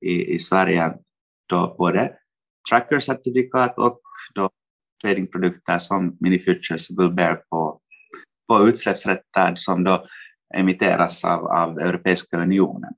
i, 0.06 0.34
i 0.34 0.40
Sverige 0.40 0.94
då 1.50 1.76
både 1.78 2.12
tracker-certifikat 2.70 3.78
och 3.78 4.02
då 4.36 4.50
tradingprodukter 5.04 5.80
som 5.80 6.18
Mini 6.20 6.40
Futures 6.40 6.90
Bull 6.90 7.14
Bear 7.14 7.36
på, 7.50 7.80
på 8.48 8.68
utsläppsrätter 8.68 9.56
som 9.56 9.84
då 9.84 10.08
emitteras 10.56 11.26
av, 11.26 11.46
av 11.46 11.80
Europeiska 11.80 12.38
unionen. 12.38 12.94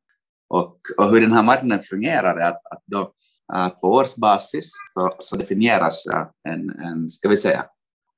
Och, 0.49 0.79
och 0.97 1.11
hur 1.11 1.21
den 1.21 1.31
här 1.31 1.43
marknaden 1.43 1.83
fungerar 1.83 2.37
är 2.37 2.49
att, 2.49 2.65
att 2.71 2.83
då, 2.85 3.13
eh, 3.53 3.69
på 3.69 3.87
årsbasis 3.87 4.71
så, 4.93 5.09
så 5.19 5.35
definieras 5.35 6.07
eh, 6.07 6.53
en, 6.53 6.69
en, 6.69 7.09
ska 7.09 7.29
vi 7.29 7.37
säga, 7.37 7.65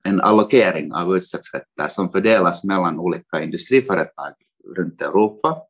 en 0.04 0.22
allokering 0.22 0.94
av 0.94 1.16
utsläppsrätter 1.16 1.88
som 1.88 2.12
fördelas 2.12 2.64
mellan 2.64 3.00
olika 3.00 3.44
industriföretag 3.44 4.34
runt 4.78 5.02
Europa. 5.02 5.62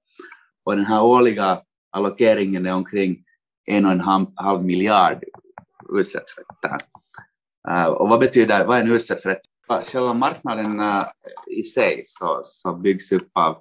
Och 0.63 0.75
den 0.75 0.85
här 0.85 1.03
årliga 1.03 1.61
allokeringen 1.91 2.65
är 2.65 2.73
omkring 2.73 3.23
en 3.65 3.85
och 3.85 3.91
en 3.91 4.31
halv 4.35 4.63
miljard 4.63 5.23
utsläppsrätter. 5.89 6.77
Uh, 7.69 7.77
eh, 7.77 7.85
och 7.85 8.09
vad 8.09 8.19
betyder, 8.19 8.65
vad 8.65 8.77
är 8.77 8.81
en 8.81 8.91
utsläppsrätt? 8.91 9.39
Eh, 9.69 9.81
själva 9.81 10.13
marknaden 10.13 10.79
uh, 10.79 11.03
i 11.47 11.63
sig 11.63 12.01
så, 12.05 12.39
så 12.43 12.73
byggs 12.73 13.11
upp 13.11 13.29
av, 13.33 13.57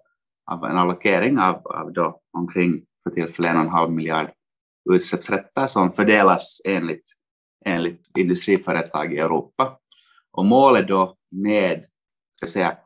av 0.51 0.65
en 0.65 0.77
allokering 0.77 1.39
av, 1.39 1.67
av 1.67 1.93
då 1.93 2.21
omkring 2.33 2.85
för 3.03 3.11
tillfället 3.11 3.51
en 3.51 3.57
och 3.57 3.63
en 3.63 3.71
halv 3.71 3.91
miljard 3.91 4.31
utsläppsrätter 4.91 5.67
som 5.67 5.93
fördelas 5.93 6.61
enligt, 6.65 7.13
enligt 7.65 8.01
industriföretag 8.19 9.15
i 9.15 9.19
Europa. 9.19 9.79
Och 10.33 10.45
målet 10.45 10.89
då 10.89 11.17
med, 11.31 11.85
ska 12.37 12.47
säga, 12.47 12.77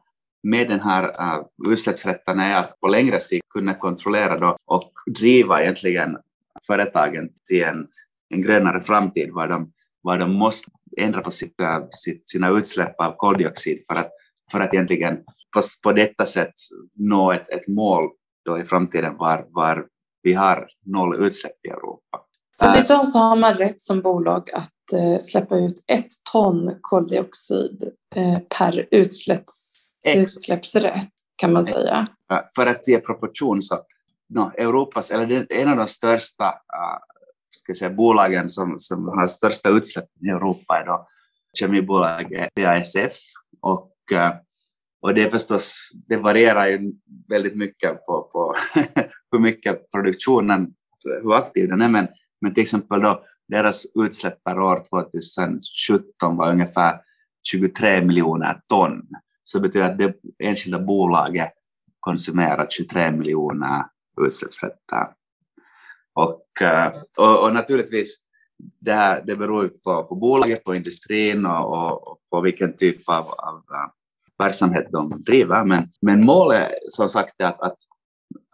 med 0.43 0.69
den 0.69 0.81
här 0.81 1.05
uh, 1.05 1.47
utsläppsrätten 1.69 2.41
är 2.41 2.57
att 2.57 2.81
på 2.81 2.89
längre 2.89 3.21
sikt 3.21 3.49
kunna 3.49 3.75
kontrollera 3.75 4.39
då 4.39 4.57
och 4.67 4.93
driva 5.19 5.63
egentligen 5.63 6.19
företagen 6.67 7.29
till 7.49 7.63
en, 7.63 7.89
en 8.31 8.43
grönare 8.43 8.83
framtid 8.83 9.31
var 9.33 9.49
de, 9.49 9.73
var 10.03 10.19
de 10.19 10.35
måste 10.35 10.71
ändra 11.01 11.21
på 11.21 11.31
sitt, 11.31 11.61
uh, 11.61 11.87
sitt, 11.91 12.31
sina 12.31 12.49
utsläpp 12.51 13.01
av 13.01 13.17
koldioxid 13.17 13.85
för 13.89 14.01
att, 14.01 14.11
för 14.53 14.61
att 14.61 14.75
egentligen 14.75 15.17
på, 15.55 15.63
på 15.83 15.93
detta 15.93 16.27
sätt 16.27 16.53
nå 16.95 17.33
ett, 17.33 17.51
ett 17.51 17.69
mål 17.69 18.11
då 18.45 18.59
i 18.59 18.65
framtiden 18.65 19.17
var, 19.17 19.47
var 19.51 19.87
vi 20.23 20.33
har 20.33 20.69
noll 20.87 21.25
utsläpp 21.25 21.67
i 21.69 21.71
Europa. 21.71 22.21
Så 22.55 22.67
äh, 22.67 22.81
idag 22.81 23.09
så 23.09 23.19
har 23.19 23.37
man 23.37 23.55
rätt 23.55 23.81
som 23.81 24.03
bolag 24.03 24.51
att 24.53 24.93
eh, 24.93 25.19
släppa 25.21 25.57
ut 25.57 25.85
ett 25.87 26.09
ton 26.33 26.79
koldioxid 26.81 27.93
eh, 28.17 28.39
per 28.59 28.89
utsläpps, 28.91 29.75
utsläppsrätt 30.09 31.11
kan 31.37 31.53
man 31.53 31.67
säga. 31.67 32.07
För 32.55 32.67
att 32.67 32.89
ge 32.89 32.99
proportion 32.99 33.63
så 33.63 33.81
no, 34.29 34.53
Europas, 34.59 35.11
eller 35.11 35.27
det 35.27 35.37
är 35.37 35.63
en 35.63 35.69
av 35.69 35.77
de 35.77 35.87
största 35.87 36.45
uh, 36.45 36.99
ska 37.51 37.75
säga, 37.75 37.91
bolagen 37.91 38.51
som, 38.51 38.79
som 38.79 39.09
har 39.09 39.27
största 39.27 39.69
utsläpp 39.69 40.09
i 40.27 40.29
Europa 40.29 40.83
idag, 40.83 41.07
kemibolaget 41.59 42.55
BASF 42.55 43.15
och 43.61 43.93
eh, 44.13 44.35
och 45.03 45.15
det 45.15 45.23
är 45.23 45.31
förstås, 45.31 45.91
det 46.09 46.17
varierar 46.17 46.67
ju 46.67 46.93
väldigt 47.29 47.57
mycket 47.57 48.07
på, 48.07 48.23
på 48.33 48.55
hur 49.33 49.39
mycket 49.39 49.91
produktionen, 49.91 50.75
hur 51.23 51.35
aktiv 51.35 51.69
den 51.69 51.83
är, 51.83 51.89
men, 51.89 52.09
men 52.41 52.55
till 52.55 52.63
exempel 52.63 53.01
då 53.01 53.25
deras 53.49 53.87
utsläpp 53.95 54.45
per 54.45 54.61
år 54.61 54.83
2017 54.91 56.37
var 56.37 56.51
ungefär 56.51 57.01
23 57.51 58.05
miljoner 58.05 58.61
ton. 58.69 59.09
Så 59.45 59.59
det 59.59 59.63
betyder 59.63 59.91
att 59.91 59.99
det 59.99 60.15
enskilda 60.45 60.79
bolaget 60.79 61.53
konsumerar 62.01 62.67
23 62.71 63.11
miljoner 63.11 63.85
utsläppsrätter. 64.27 65.07
Och, 66.23 66.63
eh, 66.63 66.93
och, 67.19 67.45
och, 67.45 67.55
naturligtvis, 67.55 68.17
det, 68.81 68.93
här, 68.93 69.23
det 69.27 69.37
beror 69.37 69.69
på, 69.69 70.05
på 70.05 70.15
bolaget, 70.15 70.65
på 70.65 70.75
industrin 70.75 71.47
och, 71.47 71.73
och, 71.73 72.09
och 72.09 72.19
på 72.31 72.41
vilken 72.41 72.77
typ 72.77 73.09
av, 73.09 73.25
av 73.27 73.57
eh, 73.57 73.91
verksamhet 74.39 74.87
de 74.91 75.23
driver. 75.27 75.65
Men, 75.65 75.89
men 76.01 76.25
målet 76.25 76.73
som 76.89 77.09
sagt 77.09 77.35
är 77.39 77.45
att, 77.45 77.61
att 77.61 77.77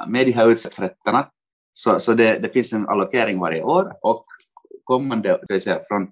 med 0.06 0.26
de 0.26 0.32
här 0.32 0.49
utsläppsrätterna 0.49 1.30
så, 1.73 1.99
så 1.99 2.14
det, 2.14 2.38
det, 2.38 2.49
finns 2.49 2.73
en 2.73 2.88
allokering 2.88 3.40
varje 3.40 3.62
år 3.62 3.92
och 4.02 4.25
kommande, 4.85 5.40
ska 5.44 5.61
säga, 5.61 5.80
från, 5.88 6.08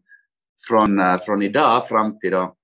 från, 0.69 0.99
eh, 0.99 1.17
från 1.17 1.43
idag 1.43 1.89
fram 1.89 2.19
till 2.19 2.31
då, 2.31 2.55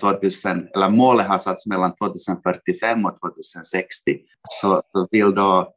2000, 0.00 0.68
eller 0.74 0.90
målet 0.90 1.26
har 1.26 1.38
satts 1.38 1.66
mellan 1.66 1.94
2045 1.94 3.04
och 3.04 3.20
2060, 3.20 4.18
så, 4.48 4.82
så 4.92 5.08
vill 5.10 5.34
då 5.34 5.74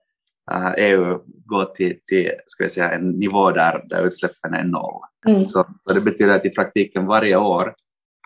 EU 0.77 1.19
gå 1.45 1.65
till, 1.65 1.99
till 2.07 2.31
ska 2.45 2.69
säga, 2.69 2.91
en 2.91 3.09
nivå 3.09 3.51
där, 3.51 3.85
där 3.89 4.05
utsläppen 4.05 4.53
är 4.53 4.63
noll. 4.63 5.01
Mm. 5.27 5.45
Så, 5.45 5.65
det 5.93 6.01
betyder 6.01 6.33
att 6.33 6.45
i 6.45 6.49
praktiken 6.49 7.05
varje 7.05 7.37
år 7.37 7.73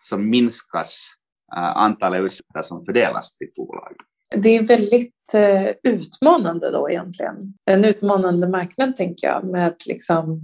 så 0.01 0.17
minskas 0.17 1.17
Eh, 1.55 1.77
antalet 1.77 2.23
utsläpp 2.23 2.65
som 2.65 2.85
fördelas 2.85 3.37
till 3.37 3.47
bolag. 3.55 3.95
Det 4.35 4.57
är 4.57 4.63
väldigt 4.63 5.33
eh, 5.33 5.67
utmanande 5.83 6.71
då 6.71 6.89
egentligen. 6.89 7.53
En 7.65 7.85
utmanande 7.85 8.47
marknad 8.47 8.95
tänker 8.95 9.27
jag 9.27 9.45
med 9.45 9.75
liksom 9.85 10.41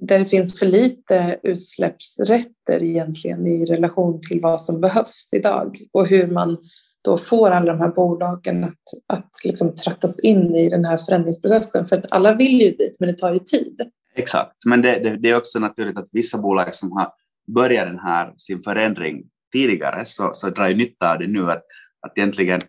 där 0.00 0.18
det 0.18 0.24
finns 0.24 0.58
för 0.58 0.66
lite 0.66 1.40
utsläppsrätter 1.42 2.82
egentligen 2.82 3.46
i 3.46 3.64
relation 3.64 4.20
till 4.28 4.40
vad 4.40 4.62
som 4.62 4.80
behövs 4.80 5.28
idag 5.32 5.76
och 5.92 6.06
hur 6.06 6.26
man 6.26 6.58
då 7.04 7.16
får 7.16 7.50
alla 7.50 7.72
de 7.72 7.80
här 7.80 7.88
bolagen 7.88 8.64
att, 8.64 8.82
att 9.06 9.30
liksom 9.44 9.74
trattas 9.74 10.20
in 10.20 10.54
i 10.54 10.68
den 10.68 10.84
här 10.84 10.98
förändringsprocessen. 10.98 11.86
För 11.86 11.96
att 11.96 12.12
alla 12.12 12.34
vill 12.34 12.60
ju 12.60 12.70
dit, 12.70 12.96
men 13.00 13.08
det 13.08 13.18
tar 13.18 13.32
ju 13.32 13.38
tid. 13.38 13.80
Exakt, 14.14 14.56
men 14.66 14.82
det, 14.82 14.98
det, 14.98 15.16
det 15.16 15.30
är 15.30 15.36
också 15.36 15.58
naturligt 15.58 15.98
att 15.98 16.08
vissa 16.12 16.38
bolag 16.38 16.74
som 16.74 16.92
har 16.92 17.12
börjat 17.54 17.86
den 17.86 17.98
här 17.98 18.34
sin 18.36 18.62
förändring 18.62 19.22
tidigare 19.52 20.04
så, 20.04 20.30
så 20.32 20.50
drar 20.50 20.68
ju 20.68 20.76
nytta 20.76 21.12
av 21.12 21.18
det 21.18 21.26
nu 21.26 21.50
att, 21.50 21.62
att 22.06 22.18
egentligen 22.18 22.60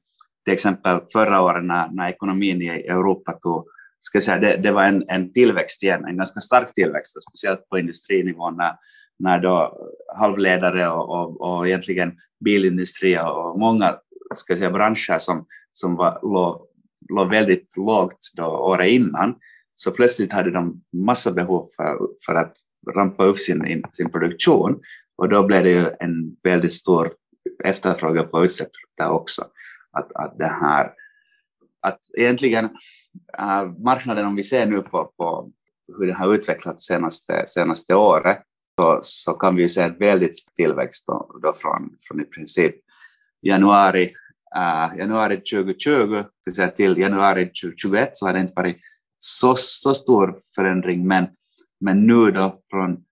till 0.46 0.54
exempel 0.54 1.00
förra 1.14 1.42
året 1.42 1.64
när, 1.64 1.90
när 1.92 2.10
ekonomin 2.10 2.62
i 2.62 2.68
Europa 2.68 3.32
tog 3.32 3.66
ska 4.02 4.22
säga, 4.22 4.40
det, 4.40 4.58
det 4.58 4.72
var 4.72 4.84
en, 4.84 5.06
en 5.08 5.34
tillväxt 5.34 5.84
igen, 5.84 6.06
en 6.06 6.18
ganska 6.18 6.40
stark 6.40 6.74
tillväxt, 6.74 7.24
speciellt 7.30 7.70
på 7.70 7.80
industrinivå 7.80 8.52
när, 8.52 8.72
när 9.20 9.40
då 9.40 9.74
halvledare 10.20 10.90
och, 10.90 11.10
och, 11.10 11.42
och 11.42 11.68
egentligen 11.68 12.14
bilindustri 12.46 13.20
och 13.20 13.60
många 13.60 13.98
ska 14.38 14.58
säga, 14.58 14.72
branscher 14.72 15.18
som, 15.18 15.46
som 15.72 15.96
var, 15.96 16.20
låg, 16.22 16.68
låg 17.10 17.30
väldigt 17.30 17.78
lågt 17.78 18.32
då 18.38 18.46
året 18.46 18.92
innan, 18.92 19.36
så 19.76 19.92
plötsligt 19.92 20.34
hade 20.34 20.52
de 20.52 20.82
massa 20.94 21.32
behov 21.32 21.70
för, 21.76 21.98
för 22.26 22.36
att 22.36 22.52
rampa 22.96 23.24
upp 23.24 23.40
sin, 23.40 23.84
sin 23.94 24.12
produktion 24.12 24.82
och 25.18 25.30
då 25.30 25.44
blev 25.44 25.64
det 25.64 25.70
ju 25.70 25.90
en 26.00 26.36
väldigt 26.44 26.74
stor 26.74 27.12
efterfrågan 27.64 28.30
på 28.30 28.44
utsläpp 28.44 28.70
också. 29.00 29.46
Att, 29.92 30.12
att, 30.16 30.38
det 30.38 30.58
här, 30.62 30.94
att 31.82 32.00
egentligen 32.18 32.66
äh, 33.40 33.72
marknaden, 33.84 34.26
om 34.26 34.36
vi 34.36 34.44
ser 34.44 34.66
nu 34.66 34.82
på, 34.82 35.14
på 35.18 35.52
hur 35.98 36.08
den 36.08 36.16
har 36.16 36.34
utvecklats 36.34 36.86
senaste, 36.86 37.44
senaste 37.48 37.96
året, 37.96 38.42
så, 38.82 39.00
så 39.04 39.34
kan 39.34 39.56
vi 39.56 39.62
ju 39.62 39.70
se 39.70 39.82
en 39.82 39.98
väldigt 39.98 40.36
tillväxt 40.56 41.08
då, 41.08 41.40
då 41.42 41.54
från, 41.54 41.90
från 42.08 42.22
i 42.22 42.26
princip 42.26 42.76
januari, 43.42 44.04
äh, 44.56 44.98
januari 44.98 45.38
2020 45.38 46.24
till 46.76 46.98
januari 46.98 47.46
2021 47.46 48.10
så 48.14 48.26
har 48.26 48.34
det 48.34 48.40
inte 48.40 48.54
varit 48.56 48.78
så, 49.20 49.56
så 49.56 49.94
stor 49.94 50.40
förändring, 50.56 51.08
men, 51.08 51.28
men 51.80 52.08
nu 52.08 52.32
då 52.32 52.60
från 52.70 53.04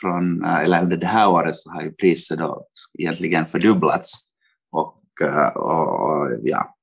från, 0.00 0.44
eh, 0.44 0.56
eller 0.56 0.82
under 0.82 0.96
det 0.96 1.06
här 1.06 1.28
året 1.28 1.56
så 1.56 1.70
har 1.70 1.82
ju 1.82 1.92
priset 1.92 2.38
då 2.38 2.66
egentligen 2.98 3.46
fördubblats. 3.46 4.22
Och, 4.70 5.02
eh, 5.22 5.48
och, 5.48 6.00
och 6.00 6.30
ja, 6.42 6.76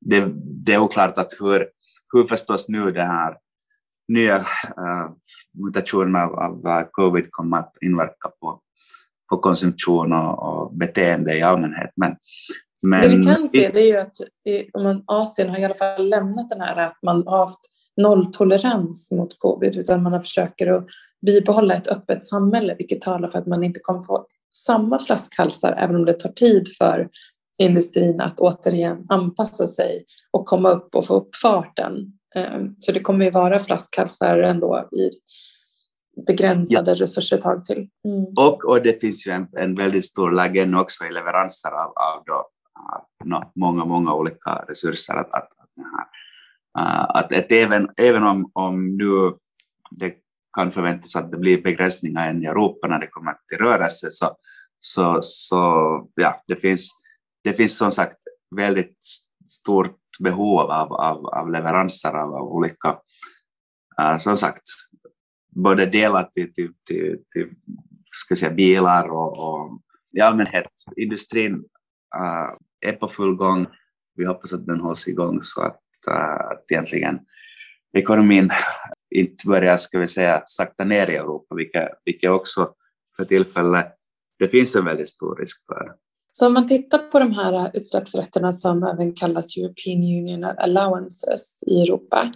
det, 0.00 0.32
det, 0.64 0.74
är 0.74 0.78
oklart 0.78 1.18
att 1.18 1.32
hur, 1.40 1.68
hur 2.12 2.26
förstås 2.26 2.68
nu 2.68 2.92
det 2.92 3.02
här 3.02 3.36
nya 4.08 4.38
uh, 4.38 5.10
mutationen 5.64 6.16
av, 6.16 6.66
av 6.66 6.88
covid 6.90 7.26
kommer 7.30 7.58
att 7.58 7.74
inverka 7.80 8.28
på, 8.40 8.61
på 9.32 9.38
konsumtion 9.38 10.12
och, 10.12 10.42
och 10.42 10.76
beteende 10.76 11.36
i 11.36 11.42
allmänhet. 11.42 11.90
Men, 11.96 12.16
men 12.82 13.02
det 13.02 13.08
vi 13.08 13.24
kan 13.24 13.48
se 13.48 13.70
det 13.74 13.80
är 13.80 13.86
ju 13.86 13.96
att 13.96 14.16
i, 14.48 14.70
Asien 15.06 15.48
har 15.50 15.58
i 15.58 15.64
alla 15.64 15.74
fall 15.74 16.08
lämnat 16.08 16.48
den 16.48 16.60
här 16.60 16.76
att 16.76 16.98
man 17.02 17.26
har 17.26 17.38
haft 17.38 17.60
nolltolerans 17.96 19.10
mot 19.10 19.38
covid 19.38 19.76
utan 19.76 20.02
man 20.02 20.22
försöker 20.22 20.66
att 20.66 20.86
bibehålla 21.26 21.74
ett 21.74 21.88
öppet 21.88 22.24
samhälle 22.24 22.74
vilket 22.78 23.00
talar 23.00 23.28
för 23.28 23.38
att 23.38 23.46
man 23.46 23.64
inte 23.64 23.80
kommer 23.80 24.02
få 24.02 24.26
samma 24.54 24.98
flaskhalsar 24.98 25.72
även 25.78 25.96
om 25.96 26.04
det 26.04 26.12
tar 26.12 26.32
tid 26.32 26.68
för 26.78 27.08
industrin 27.62 28.20
att 28.20 28.40
återigen 28.40 29.06
anpassa 29.08 29.66
sig 29.66 30.04
och 30.30 30.46
komma 30.46 30.70
upp 30.70 30.94
och 30.94 31.06
få 31.06 31.14
upp 31.14 31.36
farten. 31.42 32.12
Ehm, 32.34 32.70
så 32.78 32.92
det 32.92 33.00
kommer 33.00 33.24
ju 33.24 33.30
vara 33.30 33.58
flaskhalsar 33.58 34.38
ändå 34.38 34.88
i 34.92 35.10
begränsade 36.26 36.90
ja. 36.90 37.02
resurser 37.02 37.36
ett 37.36 37.42
tag 37.42 37.64
till. 37.64 37.88
Mm. 38.04 38.24
Och, 38.36 38.64
och 38.64 38.82
det 38.82 39.00
finns 39.00 39.26
ju 39.26 39.32
en, 39.32 39.48
en 39.56 39.74
väldigt 39.74 40.04
stor 40.04 40.30
lag 40.30 40.56
ännu 40.56 40.78
också 40.78 41.04
i 41.04 41.12
leveranser 41.12 41.70
av, 41.70 41.92
av 41.96 42.22
då, 42.26 42.46
uh, 43.26 43.42
många, 43.54 43.84
många 43.84 44.14
olika 44.14 44.64
resurser. 44.68 45.14
Att, 45.14 45.32
att, 45.32 45.48
uh, 46.78 47.02
att, 47.08 47.32
att 47.32 47.52
även, 47.52 47.88
även 48.00 48.22
om, 48.22 48.50
om 48.54 48.96
nu 48.96 49.32
det 49.90 50.14
kan 50.56 50.72
förväntas 50.72 51.16
att 51.16 51.30
det 51.30 51.38
blir 51.38 51.62
begränsningar 51.62 52.28
än 52.28 52.42
i 52.42 52.46
Europa 52.46 52.88
när 52.88 52.98
det 52.98 53.06
kommer 53.06 53.34
till 53.48 53.58
rörelse 53.58 54.06
så, 54.10 54.36
så, 54.80 55.18
så 55.22 55.60
ja, 56.14 56.42
det 56.46 56.56
finns, 56.56 56.90
det 57.44 57.52
finns 57.52 57.78
som 57.78 57.92
sagt 57.92 58.18
väldigt 58.56 58.98
stort 59.46 59.96
behov 60.22 60.60
av, 60.60 60.92
av, 60.92 61.26
av 61.26 61.50
leveranser 61.50 62.08
av, 62.08 62.34
av 62.34 62.52
olika, 62.52 62.98
uh, 64.02 64.16
som 64.18 64.36
sagt, 64.36 64.62
både 65.54 65.86
delar 65.86 66.24
till, 66.24 66.54
till, 66.54 66.72
till, 66.86 67.18
till 67.32 67.48
ska 68.10 68.36
säga, 68.36 68.52
bilar 68.52 69.08
och, 69.08 69.38
och, 69.38 69.80
i 70.16 70.20
allmänhet 70.20 70.66
industrin 70.96 71.54
uh, 71.54 72.88
är 72.90 72.92
på 72.92 73.08
full 73.08 73.34
gång. 73.34 73.66
Vi 74.16 74.26
hoppas 74.26 74.52
att 74.52 74.66
den 74.66 74.80
hålls 74.80 75.08
igång 75.08 75.38
så 75.42 75.62
att, 75.62 75.80
uh, 76.10 76.50
att 76.52 76.64
egentligen 76.70 77.18
ekonomin 77.92 78.50
inte 79.14 79.48
börjar, 79.48 79.76
ska 79.76 79.98
vi 79.98 80.08
säga, 80.08 80.42
sakta 80.44 80.84
ner 80.84 81.10
i 81.10 81.16
Europa, 81.16 81.54
vilket, 81.54 81.88
vilket 82.04 82.30
också 82.30 82.74
för 83.16 83.24
tillfället 83.24 83.86
det 84.38 84.48
finns 84.48 84.76
en 84.76 84.84
väldigt 84.84 85.08
stor 85.08 85.36
risk 85.36 85.66
för. 85.66 85.92
Så 86.30 86.46
om 86.46 86.52
man 86.52 86.66
tittar 86.66 86.98
på 86.98 87.18
de 87.18 87.32
här 87.32 87.70
utsläppsrätterna 87.74 88.52
som 88.52 88.82
även 88.82 89.14
kallas 89.14 89.56
European 89.56 89.98
Union 89.98 90.44
Allowances 90.44 91.62
i 91.66 91.82
Europa 91.82 92.32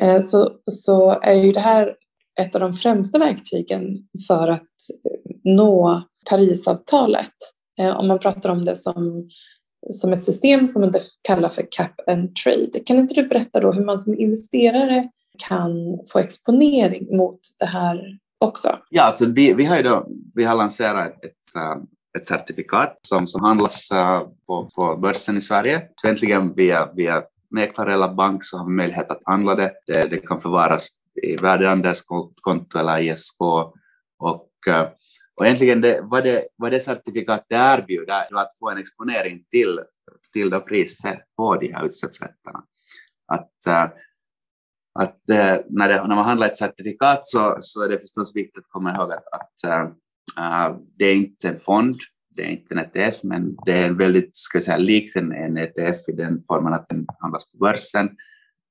eh, 0.00 0.20
så, 0.20 0.60
så 0.64 1.20
är 1.20 1.34
ju 1.34 1.52
det 1.52 1.60
här 1.60 1.94
ett 2.38 2.54
av 2.54 2.60
de 2.60 2.72
främsta 2.72 3.18
verktygen 3.18 4.08
för 4.28 4.48
att 4.48 4.60
eh, 4.60 5.36
nå 5.44 6.02
Parisavtalet. 6.30 7.32
Eh, 7.80 7.96
om 7.96 8.08
man 8.08 8.18
pratar 8.18 8.50
om 8.50 8.64
det 8.64 8.76
som, 8.76 9.28
som 9.90 10.12
ett 10.12 10.22
system 10.22 10.68
som 10.68 10.82
man 10.82 10.94
kallar 11.22 11.48
för 11.48 11.66
cap 11.70 12.08
and 12.08 12.34
trade. 12.34 12.80
Kan 12.86 12.98
inte 12.98 13.14
du 13.14 13.28
berätta 13.28 13.60
då 13.60 13.72
hur 13.72 13.84
man 13.84 13.98
som 13.98 14.14
investerare 14.14 15.08
kan 15.48 15.98
få 16.12 16.18
exponering 16.18 17.16
mot 17.16 17.40
det 17.58 17.66
här 17.66 18.18
också? 18.38 18.78
Ja, 18.90 19.02
alltså 19.02 19.26
vi, 19.26 19.54
vi, 19.54 19.64
har, 19.64 19.82
då, 19.82 20.06
vi 20.34 20.44
har 20.44 20.56
lanserat 20.56 21.24
ett, 21.24 21.56
eh, 21.56 21.82
ett 22.18 22.26
certifikat 22.26 22.98
som, 23.02 23.26
som 23.26 23.44
handlas 23.44 23.88
på, 24.46 24.70
på 24.74 24.96
börsen 24.96 25.36
i 25.36 25.40
Sverige. 25.40 25.82
Så 25.94 26.08
äntligen 26.08 26.54
via, 26.54 26.92
via 26.92 27.22
mäklare 27.50 27.94
eller 27.94 28.14
bank 28.14 28.44
så 28.44 28.58
har 28.58 28.66
vi 28.66 28.72
möjlighet 28.72 29.10
att 29.10 29.22
handla 29.24 29.54
det. 29.54 29.72
Det, 29.86 30.08
det 30.10 30.16
kan 30.18 30.40
förvaras 30.40 30.88
i 31.22 31.36
värdeandelskonto 31.36 32.78
eller 32.78 32.98
ISK. 32.98 33.40
Och, 34.18 34.68
eh, 34.68 34.88
och 35.34 35.46
egentligen 35.46 35.80
det, 35.80 36.00
vad, 36.02 36.24
det, 36.24 36.48
vad 36.56 36.72
det 36.72 36.80
certifikatet 36.80 37.46
erbjuder 37.50 38.12
är 38.12 38.36
att 38.36 38.58
få 38.58 38.70
en 38.70 38.78
exponering 38.78 39.44
till, 39.50 39.80
till 40.32 40.50
då 40.50 40.58
priset 40.58 41.18
på 41.36 41.56
de 41.56 41.72
här 41.72 41.86
utsläppsrätterna. 41.86 42.64
Att, 43.32 43.66
eh, 43.68 43.90
att 44.98 45.30
eh, 45.30 45.56
när, 45.68 45.88
det, 45.88 46.08
när 46.08 46.16
man 46.16 46.24
handlar 46.24 46.46
ett 46.46 46.56
certifikat 46.56 47.26
så, 47.26 47.56
så 47.60 47.82
är 47.82 47.88
det 47.88 47.98
förstås 47.98 48.36
viktigt 48.36 48.58
att 48.58 48.70
komma 48.70 48.96
ihåg 48.96 49.12
att, 49.12 49.24
att 49.32 49.64
äh, 50.38 50.76
det 50.98 51.04
är 51.04 51.14
inte 51.14 51.48
en 51.48 51.60
fond, 51.60 51.96
det 52.36 52.42
är 52.42 52.50
inte 52.50 52.74
en 52.74 52.78
ETF, 52.78 53.22
men 53.22 53.56
det 53.66 53.72
är 53.72 53.90
väldigt, 53.90 54.36
ska 54.36 54.56
jag 54.56 54.64
säga, 54.64 54.76
likt 54.76 55.16
en, 55.16 55.32
en 55.32 55.56
ETF 55.56 56.08
i 56.08 56.12
den 56.12 56.42
formen 56.46 56.72
att 56.72 56.88
den 56.88 57.06
handlas 57.18 57.52
på 57.52 57.58
börsen. 57.58 58.08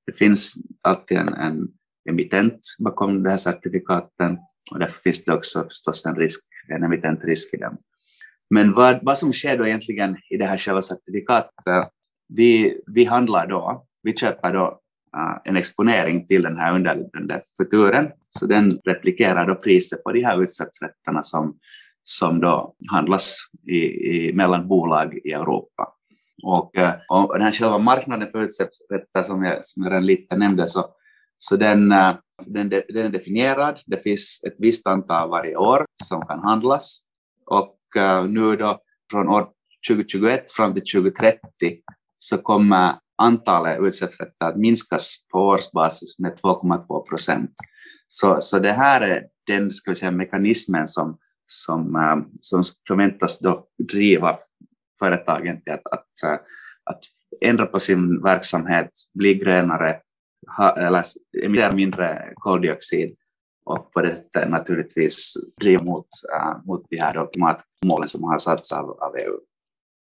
Det 0.05 0.13
finns 0.13 0.53
alltid 0.81 1.17
en, 1.17 1.33
en 1.33 1.67
emittent 2.09 2.59
bakom 2.79 3.23
de 3.23 3.29
här 3.29 3.37
certifikaten 3.37 4.37
och 4.71 4.79
därför 4.79 5.01
finns 5.01 5.25
det 5.25 5.33
också 5.33 5.63
förstås 5.63 6.05
en 6.05 6.15
risk, 6.15 6.45
en 6.67 6.83
emittentrisk 6.83 7.53
i 7.53 7.57
dem. 7.57 7.77
Men 8.49 8.73
vad, 8.73 8.99
vad 9.01 9.17
som 9.17 9.33
sker 9.33 9.57
då 9.57 9.67
egentligen 9.67 10.17
i 10.29 10.37
det 10.37 10.45
här 10.45 10.57
själva 10.57 10.81
certifikatet, 10.81 11.89
vi, 12.29 12.81
vi 12.87 13.05
handlar 13.05 13.47
då, 13.47 13.85
vi 14.03 14.17
köper 14.17 14.53
då 14.53 14.79
eh, 15.17 15.37
en 15.43 15.57
exponering 15.57 16.27
till 16.27 16.43
den 16.43 16.57
här 16.57 16.75
underliggande 16.75 17.41
futuren. 17.57 18.11
Så 18.29 18.45
den 18.45 18.71
replikerar 18.85 19.47
då 19.47 19.55
priset 19.55 20.03
på 20.03 20.11
de 20.11 20.23
här 20.23 20.43
utsläppsrätterna 20.43 21.23
som, 21.23 21.57
som 22.03 22.39
då 22.39 22.75
handlas 22.91 23.35
i, 23.67 23.77
i, 23.77 24.33
mellan 24.33 24.67
bolag 24.67 25.19
i 25.23 25.31
Europa. 25.31 25.93
Och, 26.43 26.77
eh, 26.77 26.93
och 27.09 27.33
den 27.33 27.41
här 27.41 27.51
själva 27.51 27.77
marknaden 27.77 28.31
för 28.31 28.43
utsläppsrätter 28.43 29.21
som 29.21 29.43
jag, 29.43 29.65
som 29.65 29.83
jag 29.83 29.91
redan 29.91 30.05
lite 30.05 30.35
nämnde, 30.37 30.67
så, 30.67 30.85
så 31.37 31.55
den, 31.55 31.91
eh, 31.91 32.15
den, 32.45 32.69
den 32.69 33.05
är 33.05 33.09
definierad. 33.09 33.79
Det 33.85 34.03
finns 34.03 34.41
ett 34.47 34.55
visst 34.57 34.87
antal 34.87 35.29
varje 35.29 35.55
år 35.55 35.85
som 36.03 36.21
kan 36.27 36.39
handlas. 36.39 36.99
Och 37.45 38.01
eh, 38.01 38.25
nu 38.25 38.55
då 38.55 38.79
från 39.11 39.29
år 39.29 39.47
2021 39.89 40.51
fram 40.51 40.73
till 40.73 40.83
2030 41.01 41.39
så 42.17 42.37
kommer 42.37 42.95
antalet 43.17 43.79
utsläppsrätter 43.81 44.45
att 44.45 44.57
minskas 44.57 45.15
på 45.31 45.39
årsbasis 45.39 46.19
med 46.19 46.31
2,2 46.43 47.07
procent. 47.09 47.51
Så, 48.07 48.37
så 48.41 48.59
det 48.59 48.71
här 48.71 49.01
är 49.01 49.23
den 49.47 49.71
ska 49.71 49.91
vi 49.91 49.95
säga, 49.95 50.11
mekanismen 50.11 50.87
som, 50.87 51.17
som, 51.45 51.95
eh, 51.95 52.17
som 52.39 52.63
förväntas 52.87 53.39
då 53.39 53.67
driva 53.91 54.39
företagen 54.99 55.61
till 55.61 55.73
att, 55.73 55.87
att, 55.87 56.07
att 56.83 56.99
ändra 57.41 57.65
på 57.65 57.79
sin 57.79 58.21
verksamhet, 58.21 58.91
bli 59.13 59.33
grönare, 59.33 59.99
ha, 60.57 60.77
eller 60.77 61.03
emittera 61.45 61.71
mindre 61.71 62.33
koldioxid 62.35 63.15
och 63.65 63.91
på 63.93 64.01
det 64.01 64.15
sättet 64.15 64.49
naturligtvis 64.49 65.33
driva 65.61 65.83
mot, 65.83 66.07
äh, 66.33 66.65
mot 66.65 66.85
de 66.89 66.97
här 66.97 67.27
klimatmålen 67.33 68.09
som 68.09 68.23
har 68.23 68.37
satts 68.37 68.71
av, 68.71 68.89
av 68.89 69.15
EU. 69.17 69.39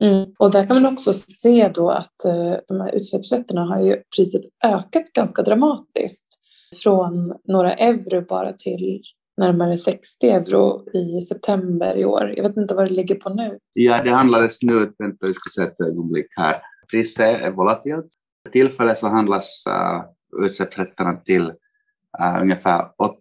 Mm. 0.04 0.34
Och 0.40 0.52
där 0.52 0.68
kan 0.68 0.82
man 0.82 0.94
också 0.94 1.14
se 1.14 1.72
då 1.76 1.90
att 1.90 2.16
uh, 2.26 2.56
de 2.68 2.82
här 2.82 2.96
utsläppsrätterna 2.96 3.66
har 3.66 3.82
ju 3.82 4.02
priset 4.16 4.42
ökat 4.64 5.14
ganska 5.14 5.42
dramatiskt 5.42 6.28
från 6.84 7.34
några 7.48 7.74
euro 7.74 8.22
bara 8.22 8.54
till 8.54 9.02
närmare 9.38 9.78
60 9.78 10.30
euro 10.30 10.86
i 10.94 11.22
september 11.22 11.96
i 11.98 12.06
år. 12.06 12.34
Jag 12.36 12.44
vet 12.44 12.58
inte 12.58 12.76
vad 12.76 12.88
det 12.88 12.94
ligger 12.94 13.16
på 13.16 13.30
nu. 13.30 13.60
Ja, 13.74 14.04
det 14.04 14.12
handlades 14.12 14.64
nu, 14.64 14.94
vänta 14.98 15.28
vi 15.28 15.34
ska 15.34 15.50
se 15.50 15.68
ett 15.68 15.82
ögonblick 15.82 16.28
här. 16.30 16.62
Priset 16.92 17.42
är 17.42 17.52
volatilt. 17.52 18.08
För 18.44 18.52
tillfället 18.52 18.98
så 18.98 19.08
handlas 19.08 19.64
uh, 19.70 20.04
utsläppsrätterna 20.40 21.16
till 21.16 21.42
uh, 22.22 22.42
ungefär 22.42 22.90
80, 22.98 23.20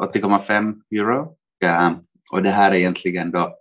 80,5 0.00 0.80
euro. 0.90 1.36
Uh, 1.64 1.98
och 2.32 2.42
det 2.42 2.50
här 2.50 2.70
är 2.70 2.74
egentligen 2.74 3.30
då 3.30 3.56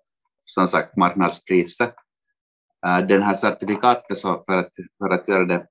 som 0.45 0.67
sagt 0.67 0.97
marknadspriset 0.97 1.93
Uh, 2.86 3.07
den 3.07 3.23
här 3.23 3.33
certifikatet, 3.33 4.17
så 4.17 4.43
för, 4.45 4.57
att, 4.57 4.69
för 4.97 5.10
att 5.10 5.27
göra 5.27 5.45
det 5.45 5.65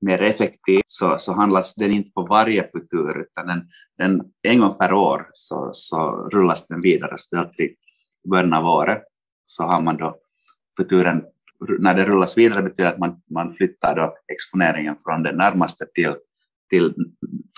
mer 0.00 0.22
effektivt, 0.22 0.84
så, 0.86 1.18
så 1.18 1.32
handlas 1.32 1.74
den 1.74 1.92
inte 1.92 2.10
på 2.10 2.22
varje 2.22 2.70
futur, 2.70 3.20
utan 3.20 3.46
den, 3.46 3.68
den, 3.98 4.22
en 4.42 4.60
gång 4.60 4.74
per 4.78 4.92
år 4.92 5.30
så, 5.32 5.70
så 5.72 6.10
rullas 6.32 6.66
den 6.66 6.80
vidare. 6.80 7.14
Så 7.18 7.36
det 7.36 7.40
är 7.40 7.44
alltid 7.44 7.70
i 8.24 8.28
början 8.28 8.52
av 8.52 8.66
året 8.66 9.02
så 9.44 9.64
har 9.64 9.80
man 9.80 9.96
då 9.96 10.16
futuren, 10.76 11.24
när 11.78 11.94
det 11.94 12.04
rullas 12.04 12.38
vidare 12.38 12.62
betyder 12.62 12.90
att 12.90 12.98
man, 12.98 13.22
man 13.30 13.54
flyttar 13.54 13.96
då 13.96 14.16
exponeringen 14.32 14.96
från 15.04 15.22
den 15.22 15.36
närmaste 15.36 15.86
till, 15.94 16.14
till 16.72 16.94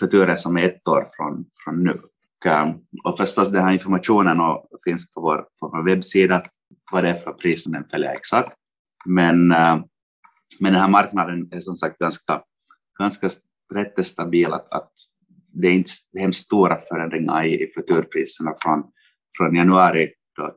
futuren 0.00 0.37
som 0.37 0.57
är 0.57 0.62
ett 0.62 0.88
år 0.88 1.09
från, 1.16 1.44
från 1.64 1.85
nu. 1.85 2.00
Och, 2.40 2.46
eh, 2.46 2.74
och 3.05 3.18
förstås 3.18 3.50
den 3.50 3.64
här 3.64 3.72
informationen 3.72 4.40
och 4.40 4.81
finns 4.85 5.11
på 5.11 5.20
vår, 5.20 5.46
på 5.61 5.68
vår 5.68 5.83
webbsida, 5.83 6.42
vad 6.92 7.05
det 7.05 7.11
är 7.11 7.20
för 7.20 7.33
pris 7.33 7.64
den 7.64 7.85
följer 7.90 8.11
exakt. 8.11 8.57
Men, 9.07 9.53
eh, 9.53 9.77
men 10.61 10.72
den 10.72 10.81
här 10.81 10.88
marknaden 10.88 11.48
är 11.53 11.61
som 11.61 11.77
sagt 11.77 11.98
ganska, 11.98 12.42
ganska 12.98 13.29
rätt 13.74 14.07
stabil, 14.07 14.46
att, 14.46 14.72
att 14.72 14.92
det 15.53 15.68
är 15.68 15.72
inte 15.72 15.90
hemskt 16.18 16.44
stora 16.44 16.81
förändringar 16.88 17.44
i, 17.44 17.64
i 17.64 17.72
futurpriserna 17.74 18.55
från, 18.62 18.83
från 19.38 19.57
januari 19.57 20.11
då 20.37 20.57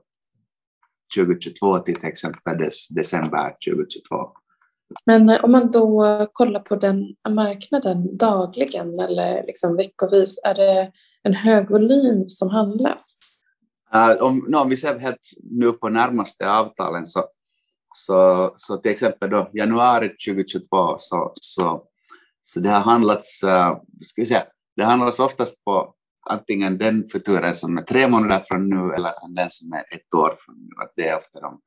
2022 1.15 1.80
till 1.80 1.96
till 1.96 2.06
exempel 2.06 2.58
december 2.96 3.56
2022. 3.70 4.32
Men 5.06 5.30
eh, 5.30 5.43
om 5.43 5.52
man 5.52 5.71
då 5.71 6.06
eh, 6.06 6.28
kollar 6.34 6.60
på 6.60 6.76
den 6.76 7.15
marknaden 7.30 8.17
dagligen 8.17 9.00
eller 9.00 9.43
liksom 9.43 9.76
veckovis, 9.76 10.39
är 10.43 10.54
det 10.54 10.91
en 11.23 11.34
hög 11.34 11.69
volym 11.69 12.30
som 12.30 12.50
handlas? 12.50 13.23
Uh, 13.95 14.23
om, 14.23 14.45
no, 14.47 14.58
om 14.58 14.69
vi 14.69 14.78
ser 14.78 15.00
helt 15.00 15.30
nu 15.43 15.71
på 15.71 15.89
närmaste 15.89 16.52
avtalen 16.52 17.06
så, 17.06 17.26
så, 17.95 18.54
så 18.58 18.78
till 18.78 18.91
exempel 18.91 19.30
då 19.30 19.50
januari 19.54 20.10
2022 20.10 20.95
så, 20.97 21.32
så, 21.34 21.84
så 22.41 22.60
det 22.60 22.69
har 22.69 22.80
handlats, 22.80 23.43
uh, 23.43 23.78
ska 24.02 24.21
vi 24.21 24.26
säga, 24.26 24.43
det 24.76 24.84
handlas 24.84 25.19
oftast 25.19 25.63
på, 25.63 25.93
antingen 26.30 26.78
den 26.78 27.10
futuren 27.12 27.56
som 27.56 27.78
är 27.78 27.82
tre 27.82 28.08
månader 28.08 28.43
från 28.47 28.69
nu 28.69 28.93
eller 28.93 29.12
sen 29.13 29.36
den 29.36 29.50
som 29.50 29.73
är 29.73 29.95
ett 29.95 30.13
år 30.13 30.38
från 30.39 30.56
nu. 30.56 30.84
Att 30.84 30.93
det 30.95 31.08
är 31.08 31.17
ofta 31.17 31.39
de, 31.39 31.60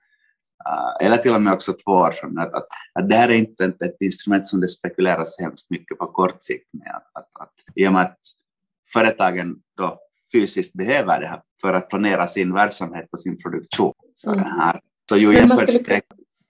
eller 1.00 1.16
till 1.16 1.34
och 1.34 1.42
med 1.42 1.52
också 1.52 1.72
två 1.72 1.92
år 1.92 2.14
nu. 2.30 2.40
Att, 2.40 2.54
att, 2.54 2.66
att 2.94 3.10
det 3.10 3.16
här 3.16 3.28
är 3.28 3.34
inte 3.34 3.64
ett, 3.64 3.96
instrument 4.00 4.46
som 4.46 4.60
det 4.60 4.68
spekuleras 4.68 5.40
hemskt 5.40 5.70
mycket 5.70 5.98
på 5.98 6.06
kort 6.06 6.36
sikt 6.38 6.68
med. 6.72 6.94
Att, 6.94 7.10
att, 7.12 7.42
att, 7.42 7.54
I 7.74 7.88
och 7.88 7.92
med 7.92 8.02
att 8.02 8.18
företagen 8.92 9.56
då 9.76 9.98
fysiskt 10.32 10.72
behöver 10.72 11.20
det 11.20 11.26
här 11.26 11.42
för 11.60 11.72
att 11.72 11.88
planera 11.88 12.26
sin 12.26 12.54
verksamhet 12.54 13.08
och 13.12 13.20
sin 13.20 13.38
produktion. 13.38 13.94
Så, 14.14 14.32
mm. 14.32 14.44
här. 14.44 14.80
så 15.08 15.16
ju 15.16 15.34
jämfört, 15.34 15.62
skulle... 15.62 16.00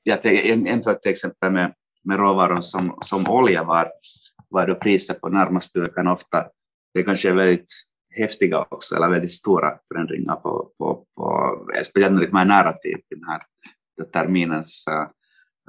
jag 0.03 0.25
jämfört 0.25 1.03
till 1.03 1.11
exempel 1.11 1.51
med, 1.51 1.73
med 2.05 2.19
råvaror 2.19 2.61
som, 2.61 2.99
som 3.03 3.29
olja 3.29 3.65
var, 3.65 3.89
var 4.49 4.67
då 4.67 4.75
priset 4.75 5.21
på 5.21 5.29
närmaste 5.29 5.81
veckan 5.81 6.09
ofta, 6.09 6.47
det 6.95 7.03
kanske 7.03 7.29
är 7.29 7.35
väldigt 7.35 7.73
häftiga 8.17 8.67
också, 8.71 8.97
eller 8.97 9.09
väldigt 9.09 9.33
stora 9.33 9.79
förändringar 9.89 10.37
på, 10.37 10.71
på, 10.79 11.05
på 11.17 11.57
speciellt 11.85 12.15
när 12.15 12.21
det 12.21 12.27
kommer 12.27 12.45
nära 12.45 12.73
till 12.73 13.01
den 13.11 13.25
här 13.29 13.43
terminens 14.05 14.87
eh, 14.89 15.09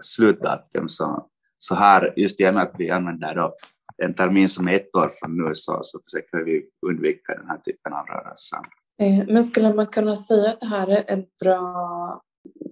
slutdatum. 0.02 0.90
Så, 0.90 1.28
så 1.58 1.76
här, 1.76 2.14
just 2.16 2.42
i 2.42 2.50
och 2.50 2.54
med 2.54 2.64
att 2.64 2.76
vi 2.78 2.90
använder 2.90 3.36
då 3.36 3.56
en 4.04 4.14
termin 4.14 4.50
som 4.50 4.68
är 4.68 4.74
ett 4.74 4.96
år 4.96 5.12
från 5.20 5.38
nu 5.38 5.52
så, 5.54 5.80
så 5.82 6.00
försöker 6.00 6.46
vi 6.46 6.64
undvika 6.88 7.36
den 7.36 7.48
här 7.48 7.58
typen 7.58 7.94
av 7.94 8.06
rörelser. 8.06 8.60
Eh, 9.02 9.34
men 9.34 9.44
skulle 9.44 9.74
man 9.74 9.88
kunna 9.88 10.16
säga 10.16 10.52
att 10.52 10.60
det 10.60 10.66
här 10.66 10.88
är 10.88 11.04
en 11.08 11.26
bra 11.40 12.22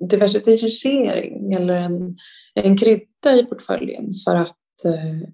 diversifiering 0.09 1.53
eller 1.53 1.73
en, 1.73 2.17
en 2.55 2.77
krydda 2.77 3.35
i 3.35 3.45
portföljen 3.45 4.09
för 4.25 4.35
att 4.35 4.85
eh, 4.85 5.29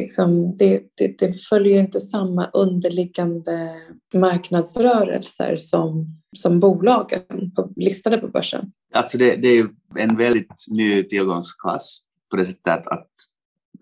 liksom, 0.00 0.56
det, 0.56 0.82
det, 0.96 1.18
det, 1.18 1.32
följer 1.48 1.80
inte 1.80 2.00
samma 2.00 2.50
underliggande 2.50 3.76
marknadsrörelser 4.14 5.56
som, 5.56 6.06
som 6.36 6.60
bolagen 6.60 7.54
på, 7.56 7.72
listade 7.76 8.18
på 8.18 8.28
börsen? 8.28 8.72
Alltså 8.94 9.18
det, 9.18 9.36
det 9.36 9.48
är 9.48 9.68
en 9.96 10.16
väldigt 10.16 10.66
ny 10.70 11.02
tillgångsklass 11.02 12.06
på 12.30 12.36
det 12.36 12.44
sättet 12.44 12.66
att, 12.66 12.86
att 12.86 13.10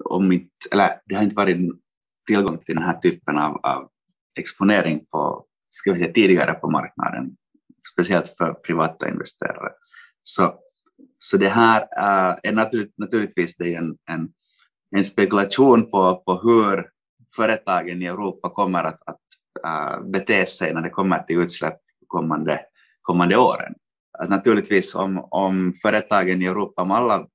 om 0.04 0.33
inte, 0.33 0.48
eller 0.72 1.00
det 1.07 1.14
har 1.14 1.22
inte 1.22 1.37
varit 1.37 1.57
tillgång 2.26 2.59
till 2.59 2.74
den 2.74 2.85
här 2.85 2.98
typen 2.98 3.38
av, 3.38 3.57
av 3.62 3.88
exponering 4.38 5.04
på, 5.11 5.44
ska 5.68 5.92
vi 5.92 5.98
säga, 5.98 6.12
tidigare 6.12 6.54
på 6.54 6.70
marknaden, 6.70 7.37
speciellt 7.92 8.35
för 8.38 8.52
privata 8.52 9.09
investerare. 9.09 9.72
Så, 10.22 10.54
så 11.18 11.37
det 11.37 11.48
här 11.48 11.81
äh, 11.81 12.38
är 12.42 12.52
naturligt, 12.52 12.98
naturligtvis 12.98 13.57
det 13.57 13.74
är 13.74 13.78
en, 13.78 13.96
en, 14.11 14.28
en 14.96 15.05
spekulation 15.05 15.90
på, 15.90 16.22
på 16.27 16.40
hur 16.42 16.90
företagen 17.37 18.03
i 18.03 18.07
Europa 18.07 18.51
kommer 18.51 18.85
att, 18.85 19.03
att 19.07 19.20
äh, 19.64 20.03
bete 20.11 20.46
sig 20.46 20.74
när 20.74 20.83
det 20.83 20.90
kommer 20.90 21.22
till 21.22 21.38
utsläpp 21.38 21.79
kommande, 22.07 22.61
kommande 23.03 23.37
åren. 23.37 23.74
Att 24.18 24.29
naturligtvis 24.29 24.94
om, 24.94 25.29
om 25.31 25.74
företagen 25.83 26.42
i 26.42 26.46
Europa, 26.46 26.83
om 26.83 26.90
alla 26.90 27.27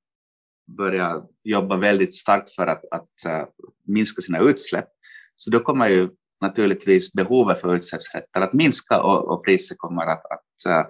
börjar 0.78 1.24
jobba 1.44 1.78
väldigt 1.78 2.16
starkt 2.16 2.56
för 2.56 2.68
att, 2.68 2.86
att 2.92 3.26
äh, 3.28 3.46
minska 3.88 4.22
sina 4.22 4.39
utsläpp, 4.39 4.88
så 5.36 5.52
då 5.52 5.60
kommer 5.60 5.88
ju 5.88 6.10
naturligtvis 6.42 7.13
behovet 7.13 7.62
för 7.62 7.76
utsläppsrätter 7.76 8.42
att 8.42 8.54
minska 8.54 9.02
och, 9.02 9.32
och 9.32 9.46
priset 9.46 9.78
kommer 9.78 10.06
att, 10.06 10.26
att 10.26 10.66
äh, 10.70 10.86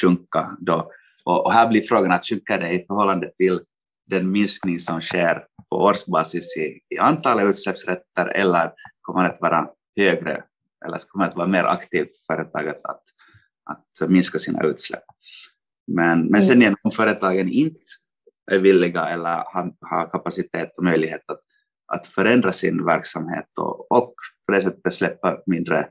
sjunka 0.00 0.56
då. 0.60 0.90
Och, 1.24 1.46
och, 1.46 1.52
här 1.52 1.68
blir 1.68 1.86
frågan 1.88 2.12
att 2.12 2.26
sjunka 2.26 2.58
det 2.58 2.70
i 2.72 2.86
förhållande 2.86 3.30
till 3.36 3.60
den 4.06 4.30
minskning 4.30 4.80
som 4.80 5.00
sker 5.00 5.44
på 5.72 5.78
årsbasis 5.78 6.56
i, 6.56 6.94
i 6.94 6.98
antalet 6.98 7.46
utsläppsrätter 7.46 8.26
eller 8.34 8.72
kommer 9.00 9.22
det 9.22 9.28
att 9.28 9.40
vara 9.40 9.68
högre 9.96 10.44
eller 10.84 10.98
kommer 11.08 11.24
det 11.24 11.30
att 11.30 11.36
vara 11.36 11.46
mer 11.46 11.64
aktivt 11.64 12.08
för 12.26 12.36
företaget 12.36 12.80
att, 12.84 13.02
att 13.70 14.10
minska 14.10 14.38
sina 14.38 14.62
utsläpp. 14.62 15.02
Men, 15.86 16.26
men 16.26 16.42
sen 16.42 16.62
igen, 16.62 16.76
om 16.82 16.90
företagen 16.90 17.48
inte 17.48 17.80
är 18.50 18.58
villiga 18.58 19.08
eller 19.08 19.44
har, 19.46 19.72
har 19.80 20.10
kapacitet 20.10 20.74
och 20.76 20.84
möjlighet 20.84 21.22
att, 21.26 21.40
att 21.92 22.06
förändra 22.06 22.52
sin 22.52 22.84
verksamhet 22.84 23.48
och, 23.58 23.92
och 23.92 24.14
på 24.46 24.52
det 24.52 24.60
sättet 24.60 24.94
släppa 24.94 25.38
mindre 25.46 25.88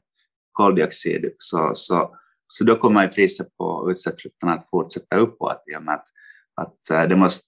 koldioxid, 0.52 1.32
så, 1.38 1.72
så, 1.74 2.16
så 2.48 2.64
då 2.64 2.76
kommer 2.76 3.08
priset 3.08 3.48
på 3.58 3.88
utsläppsrätterna 3.92 4.54
att 4.54 4.70
fortsätta 4.70 5.16
uppåt 5.16 5.64
i 5.74 5.78
och 5.78 5.84
med 5.84 5.96
att, 5.96 6.06
att 6.56 6.90
eh, 6.90 7.04
det 7.04 7.16
måste, 7.16 7.48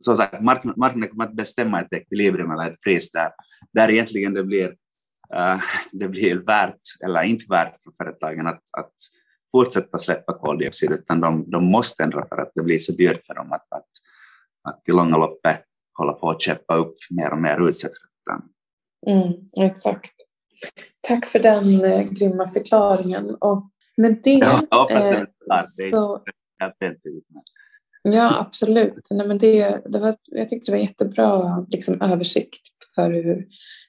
som 0.00 0.16
sagt, 0.16 0.42
marknaden, 0.42 0.80
marknaden 0.80 1.08
kommer 1.08 1.24
att 1.24 1.36
bestämma 1.36 1.80
ett 1.80 1.92
ekvilibrium 1.92 2.50
eller 2.50 2.70
ett 2.70 2.80
pris 2.80 3.12
där, 3.12 3.30
där 3.72 3.90
egentligen 3.90 4.34
det 4.34 4.44
blir, 4.44 4.68
uh, 5.34 5.62
det 5.92 6.08
blir 6.08 6.36
värt 6.36 6.80
eller 7.04 7.22
inte 7.22 7.44
värt 7.48 7.76
för 7.84 8.04
företagen 8.04 8.46
att, 8.46 8.62
att 8.78 8.94
fortsätta 9.52 9.98
släppa 9.98 10.38
koldioxid, 10.38 10.90
utan 10.90 11.20
de, 11.20 11.50
de 11.50 11.64
måste 11.64 12.02
ändra 12.02 12.26
för 12.28 12.36
att 12.36 12.52
det 12.54 12.62
blir 12.62 12.78
så 12.78 12.92
dyrt 12.92 13.26
för 13.26 13.34
dem 13.34 13.52
att, 13.52 13.72
att, 13.72 13.88
att 14.62 14.88
i 14.88 14.92
långa 14.92 15.16
loppet 15.16 15.64
hålla 15.98 16.12
på 16.12 16.30
att 16.30 16.42
köpa 16.42 16.76
upp 16.76 16.96
mer 17.10 17.30
och 17.30 17.38
mer 17.38 17.68
utsläppsrätter. 17.68 18.10
Mm, 19.06 19.32
exakt. 19.56 20.12
Tack 21.00 21.26
för 21.26 21.38
den 21.38 21.84
eh, 21.84 22.02
grymma 22.10 22.50
förklaringen. 22.50 23.36
Och 23.40 23.70
med 23.96 24.20
det... 24.24 24.30
Ja, 24.30 24.58
jag 24.70 24.78
hoppas 24.78 25.06
det, 25.76 25.84
eh, 25.84 25.90
så, 25.90 26.22
Ja, 28.02 28.40
absolut. 28.40 29.08
Nej, 29.10 29.26
men 29.26 29.38
det, 29.38 29.80
det 29.86 29.98
var, 29.98 30.16
jag 30.26 30.48
tyckte 30.48 30.70
det 30.70 30.76
var 30.76 30.82
jättebra 30.82 31.66
liksom, 31.70 32.02
översikt 32.02 32.60
för 32.94 33.10
hur, 33.10 33.46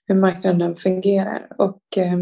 hur 0.07 0.15
marknaden 0.15 0.75
fungerar. 0.75 1.47
Och, 1.57 1.81
eh, 1.97 2.19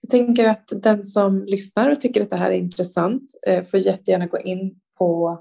jag 0.00 0.10
tänker 0.10 0.48
att 0.48 0.68
den 0.82 1.04
som 1.04 1.44
lyssnar 1.44 1.90
och 1.90 2.00
tycker 2.00 2.22
att 2.22 2.30
det 2.30 2.36
här 2.36 2.50
är 2.50 2.56
intressant 2.56 3.22
eh, 3.46 3.64
får 3.64 3.80
jättegärna 3.80 4.26
gå 4.26 4.38
in 4.38 4.74
på 4.98 5.38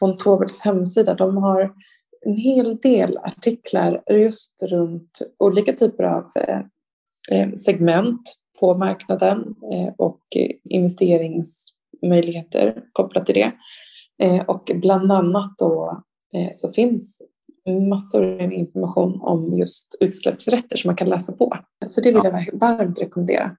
von 0.00 0.18
Tobels 0.18 0.60
hemsida. 0.60 1.14
De 1.14 1.36
har 1.36 1.72
en 2.26 2.36
hel 2.36 2.76
del 2.76 3.18
artiklar 3.18 4.02
just 4.10 4.62
runt 4.62 5.22
olika 5.38 5.72
typer 5.72 6.04
av 6.04 6.30
eh, 6.34 6.60
eh 7.32 7.52
segment 7.52 8.20
på 8.60 8.74
marknaden 8.74 9.54
eh, 9.72 9.94
och 9.98 10.20
investeringsmöjligheter 10.64 12.82
kopplat 12.92 13.26
till 13.26 13.34
det. 13.34 13.52
Eh, 14.20 14.44
och 14.44 14.70
bland 14.74 15.12
annat 15.12 15.58
då 15.58 16.02
eh, 16.34 16.50
så 16.52 16.72
finns 16.72 17.22
massor 17.88 18.42
av 18.42 18.52
information 18.52 19.20
om 19.20 19.58
just 19.58 19.96
utsläppsrätter 20.00 20.76
som 20.76 20.88
man 20.88 20.96
kan 20.96 21.08
läsa 21.08 21.32
på. 21.32 21.56
Så 21.86 22.00
det 22.00 22.12
vill 22.12 22.24
jag 22.24 22.58
varmt 22.58 23.00
rekommendera. 23.00 23.56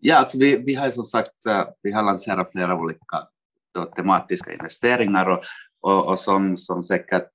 Ja, 0.00 0.16
alltså 0.16 0.38
vi, 0.38 0.56
vi 0.56 0.74
har 0.74 0.90
som 0.90 1.04
sagt 1.04 1.46
eh, 1.48 1.64
vi 1.82 1.92
har 1.92 2.02
lanserat 2.02 2.52
flera 2.52 2.80
olika 2.80 3.28
då, 3.74 3.84
tematiska 3.84 4.52
investeringar 4.52 5.30
och, 5.30 5.42
och, 5.80 6.08
och 6.08 6.18
som, 6.18 6.56
som 6.56 6.82
säkert 6.82 7.32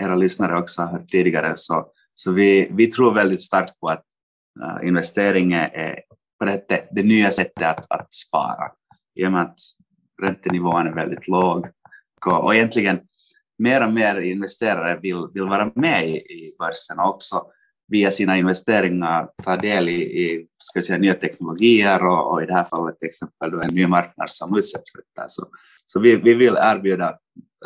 era 0.00 0.14
lyssnare 0.14 0.58
också 0.58 0.82
har 0.82 0.88
hört 0.88 1.08
tidigare 1.08 1.52
så, 1.56 1.86
så 2.14 2.32
vi, 2.32 2.68
vi 2.72 2.86
tror 2.86 3.14
väldigt 3.14 3.42
starkt 3.42 3.80
på 3.80 3.86
att 3.86 4.04
uh, 4.60 4.88
investering 4.88 5.52
är 5.52 6.00
på 6.38 6.44
det, 6.44 6.88
det 6.90 7.02
nya 7.02 7.30
sättet 7.30 7.62
att, 7.62 7.86
att 7.90 8.14
spara 8.14 8.70
i 9.14 9.26
och 9.26 9.32
med 9.32 9.42
att 9.42 9.58
räntenivån 10.22 10.86
är 10.86 10.94
väldigt 10.94 11.28
låg 11.28 11.66
och, 12.26 12.44
och 12.44 12.54
egentligen 12.54 13.00
mer 13.58 13.86
och 13.86 13.92
mer 13.92 14.20
investerare 14.20 14.98
vill, 15.02 15.26
vill 15.34 15.44
vara 15.44 15.72
med 15.74 16.08
i, 16.08 16.16
i 16.16 16.56
börsen 16.58 16.98
och 16.98 17.08
också 17.08 17.46
via 17.88 18.10
sina 18.10 18.36
investeringar 18.36 19.28
ta 19.42 19.56
del 19.56 19.88
i, 19.88 20.02
i 20.02 20.46
ska 20.58 20.82
säga, 20.82 20.98
nya 20.98 21.14
teknologier 21.14 22.06
och, 22.06 22.32
och, 22.32 22.42
i 22.42 22.46
det 22.46 22.52
här 22.52 22.66
fallet 22.70 22.98
till 22.98 23.06
exempel 23.06 23.50
då 23.50 23.60
en 23.60 23.74
ny 23.74 23.86
marknad 23.86 24.30
som 24.30 24.56
utsläppsrätter. 24.56 25.24
Så, 25.26 25.46
så 25.86 26.00
vi, 26.00 26.16
vi 26.16 26.34
vill 26.34 26.56
erbjuda 26.60 27.08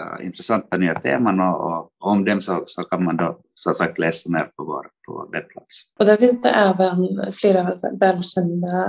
uh, 0.01 0.27
intressanta 0.27 0.77
nya 0.77 1.01
teman 1.01 1.41
och, 1.41 1.73
och, 1.73 1.91
om 1.99 2.25
dem 2.25 2.41
så, 2.41 2.63
så, 2.67 2.83
kan 2.83 3.05
man 3.05 3.17
då 3.17 3.41
som 3.55 3.75
sagt 3.75 3.99
läsa 3.99 4.31
mer 4.31 4.45
på 4.45 4.65
vår 4.65 4.87
på 5.07 5.31
webbplats. 5.33 5.83
Och 5.99 6.07
där 6.07 6.17
finns 6.17 6.43
det 6.43 6.51
även 6.51 7.33
flera 7.33 7.73
välkända 8.01 8.85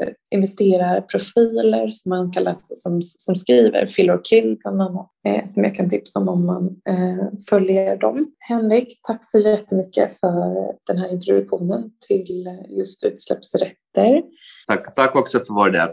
eh, 0.00 0.08
investerarprofiler 0.30 1.90
som 1.90 2.10
man 2.10 2.32
kan 2.32 2.44
läsa 2.44 2.74
som, 2.74 3.02
som 3.02 3.36
skriver, 3.36 3.86
Phil 3.86 4.10
och 4.10 4.24
Kill 4.24 4.56
bland 4.60 4.82
annat, 4.82 5.10
eh, 5.26 5.44
som 5.46 5.64
jag 5.64 5.74
kan 5.74 5.90
tipsa 5.90 6.20
om 6.20 6.28
om 6.28 6.46
man 6.46 6.66
eh, 6.88 7.24
följer 7.50 7.96
dem. 7.96 8.26
Henrik, 8.38 8.88
tack 9.02 9.24
så 9.24 9.38
jättemycket 9.38 10.20
för 10.20 10.54
den 10.86 10.98
här 10.98 11.12
introduktionen 11.12 11.90
till 12.08 12.48
just 12.68 13.04
utsläppsrätter. 13.04 14.22
Tack, 14.66 14.94
tack 14.94 15.16
också 15.16 15.38
för 15.38 15.54
vår 15.54 15.70
del. 15.70 15.88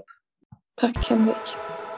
Tack 0.81 1.09
Henrik. 1.09 1.70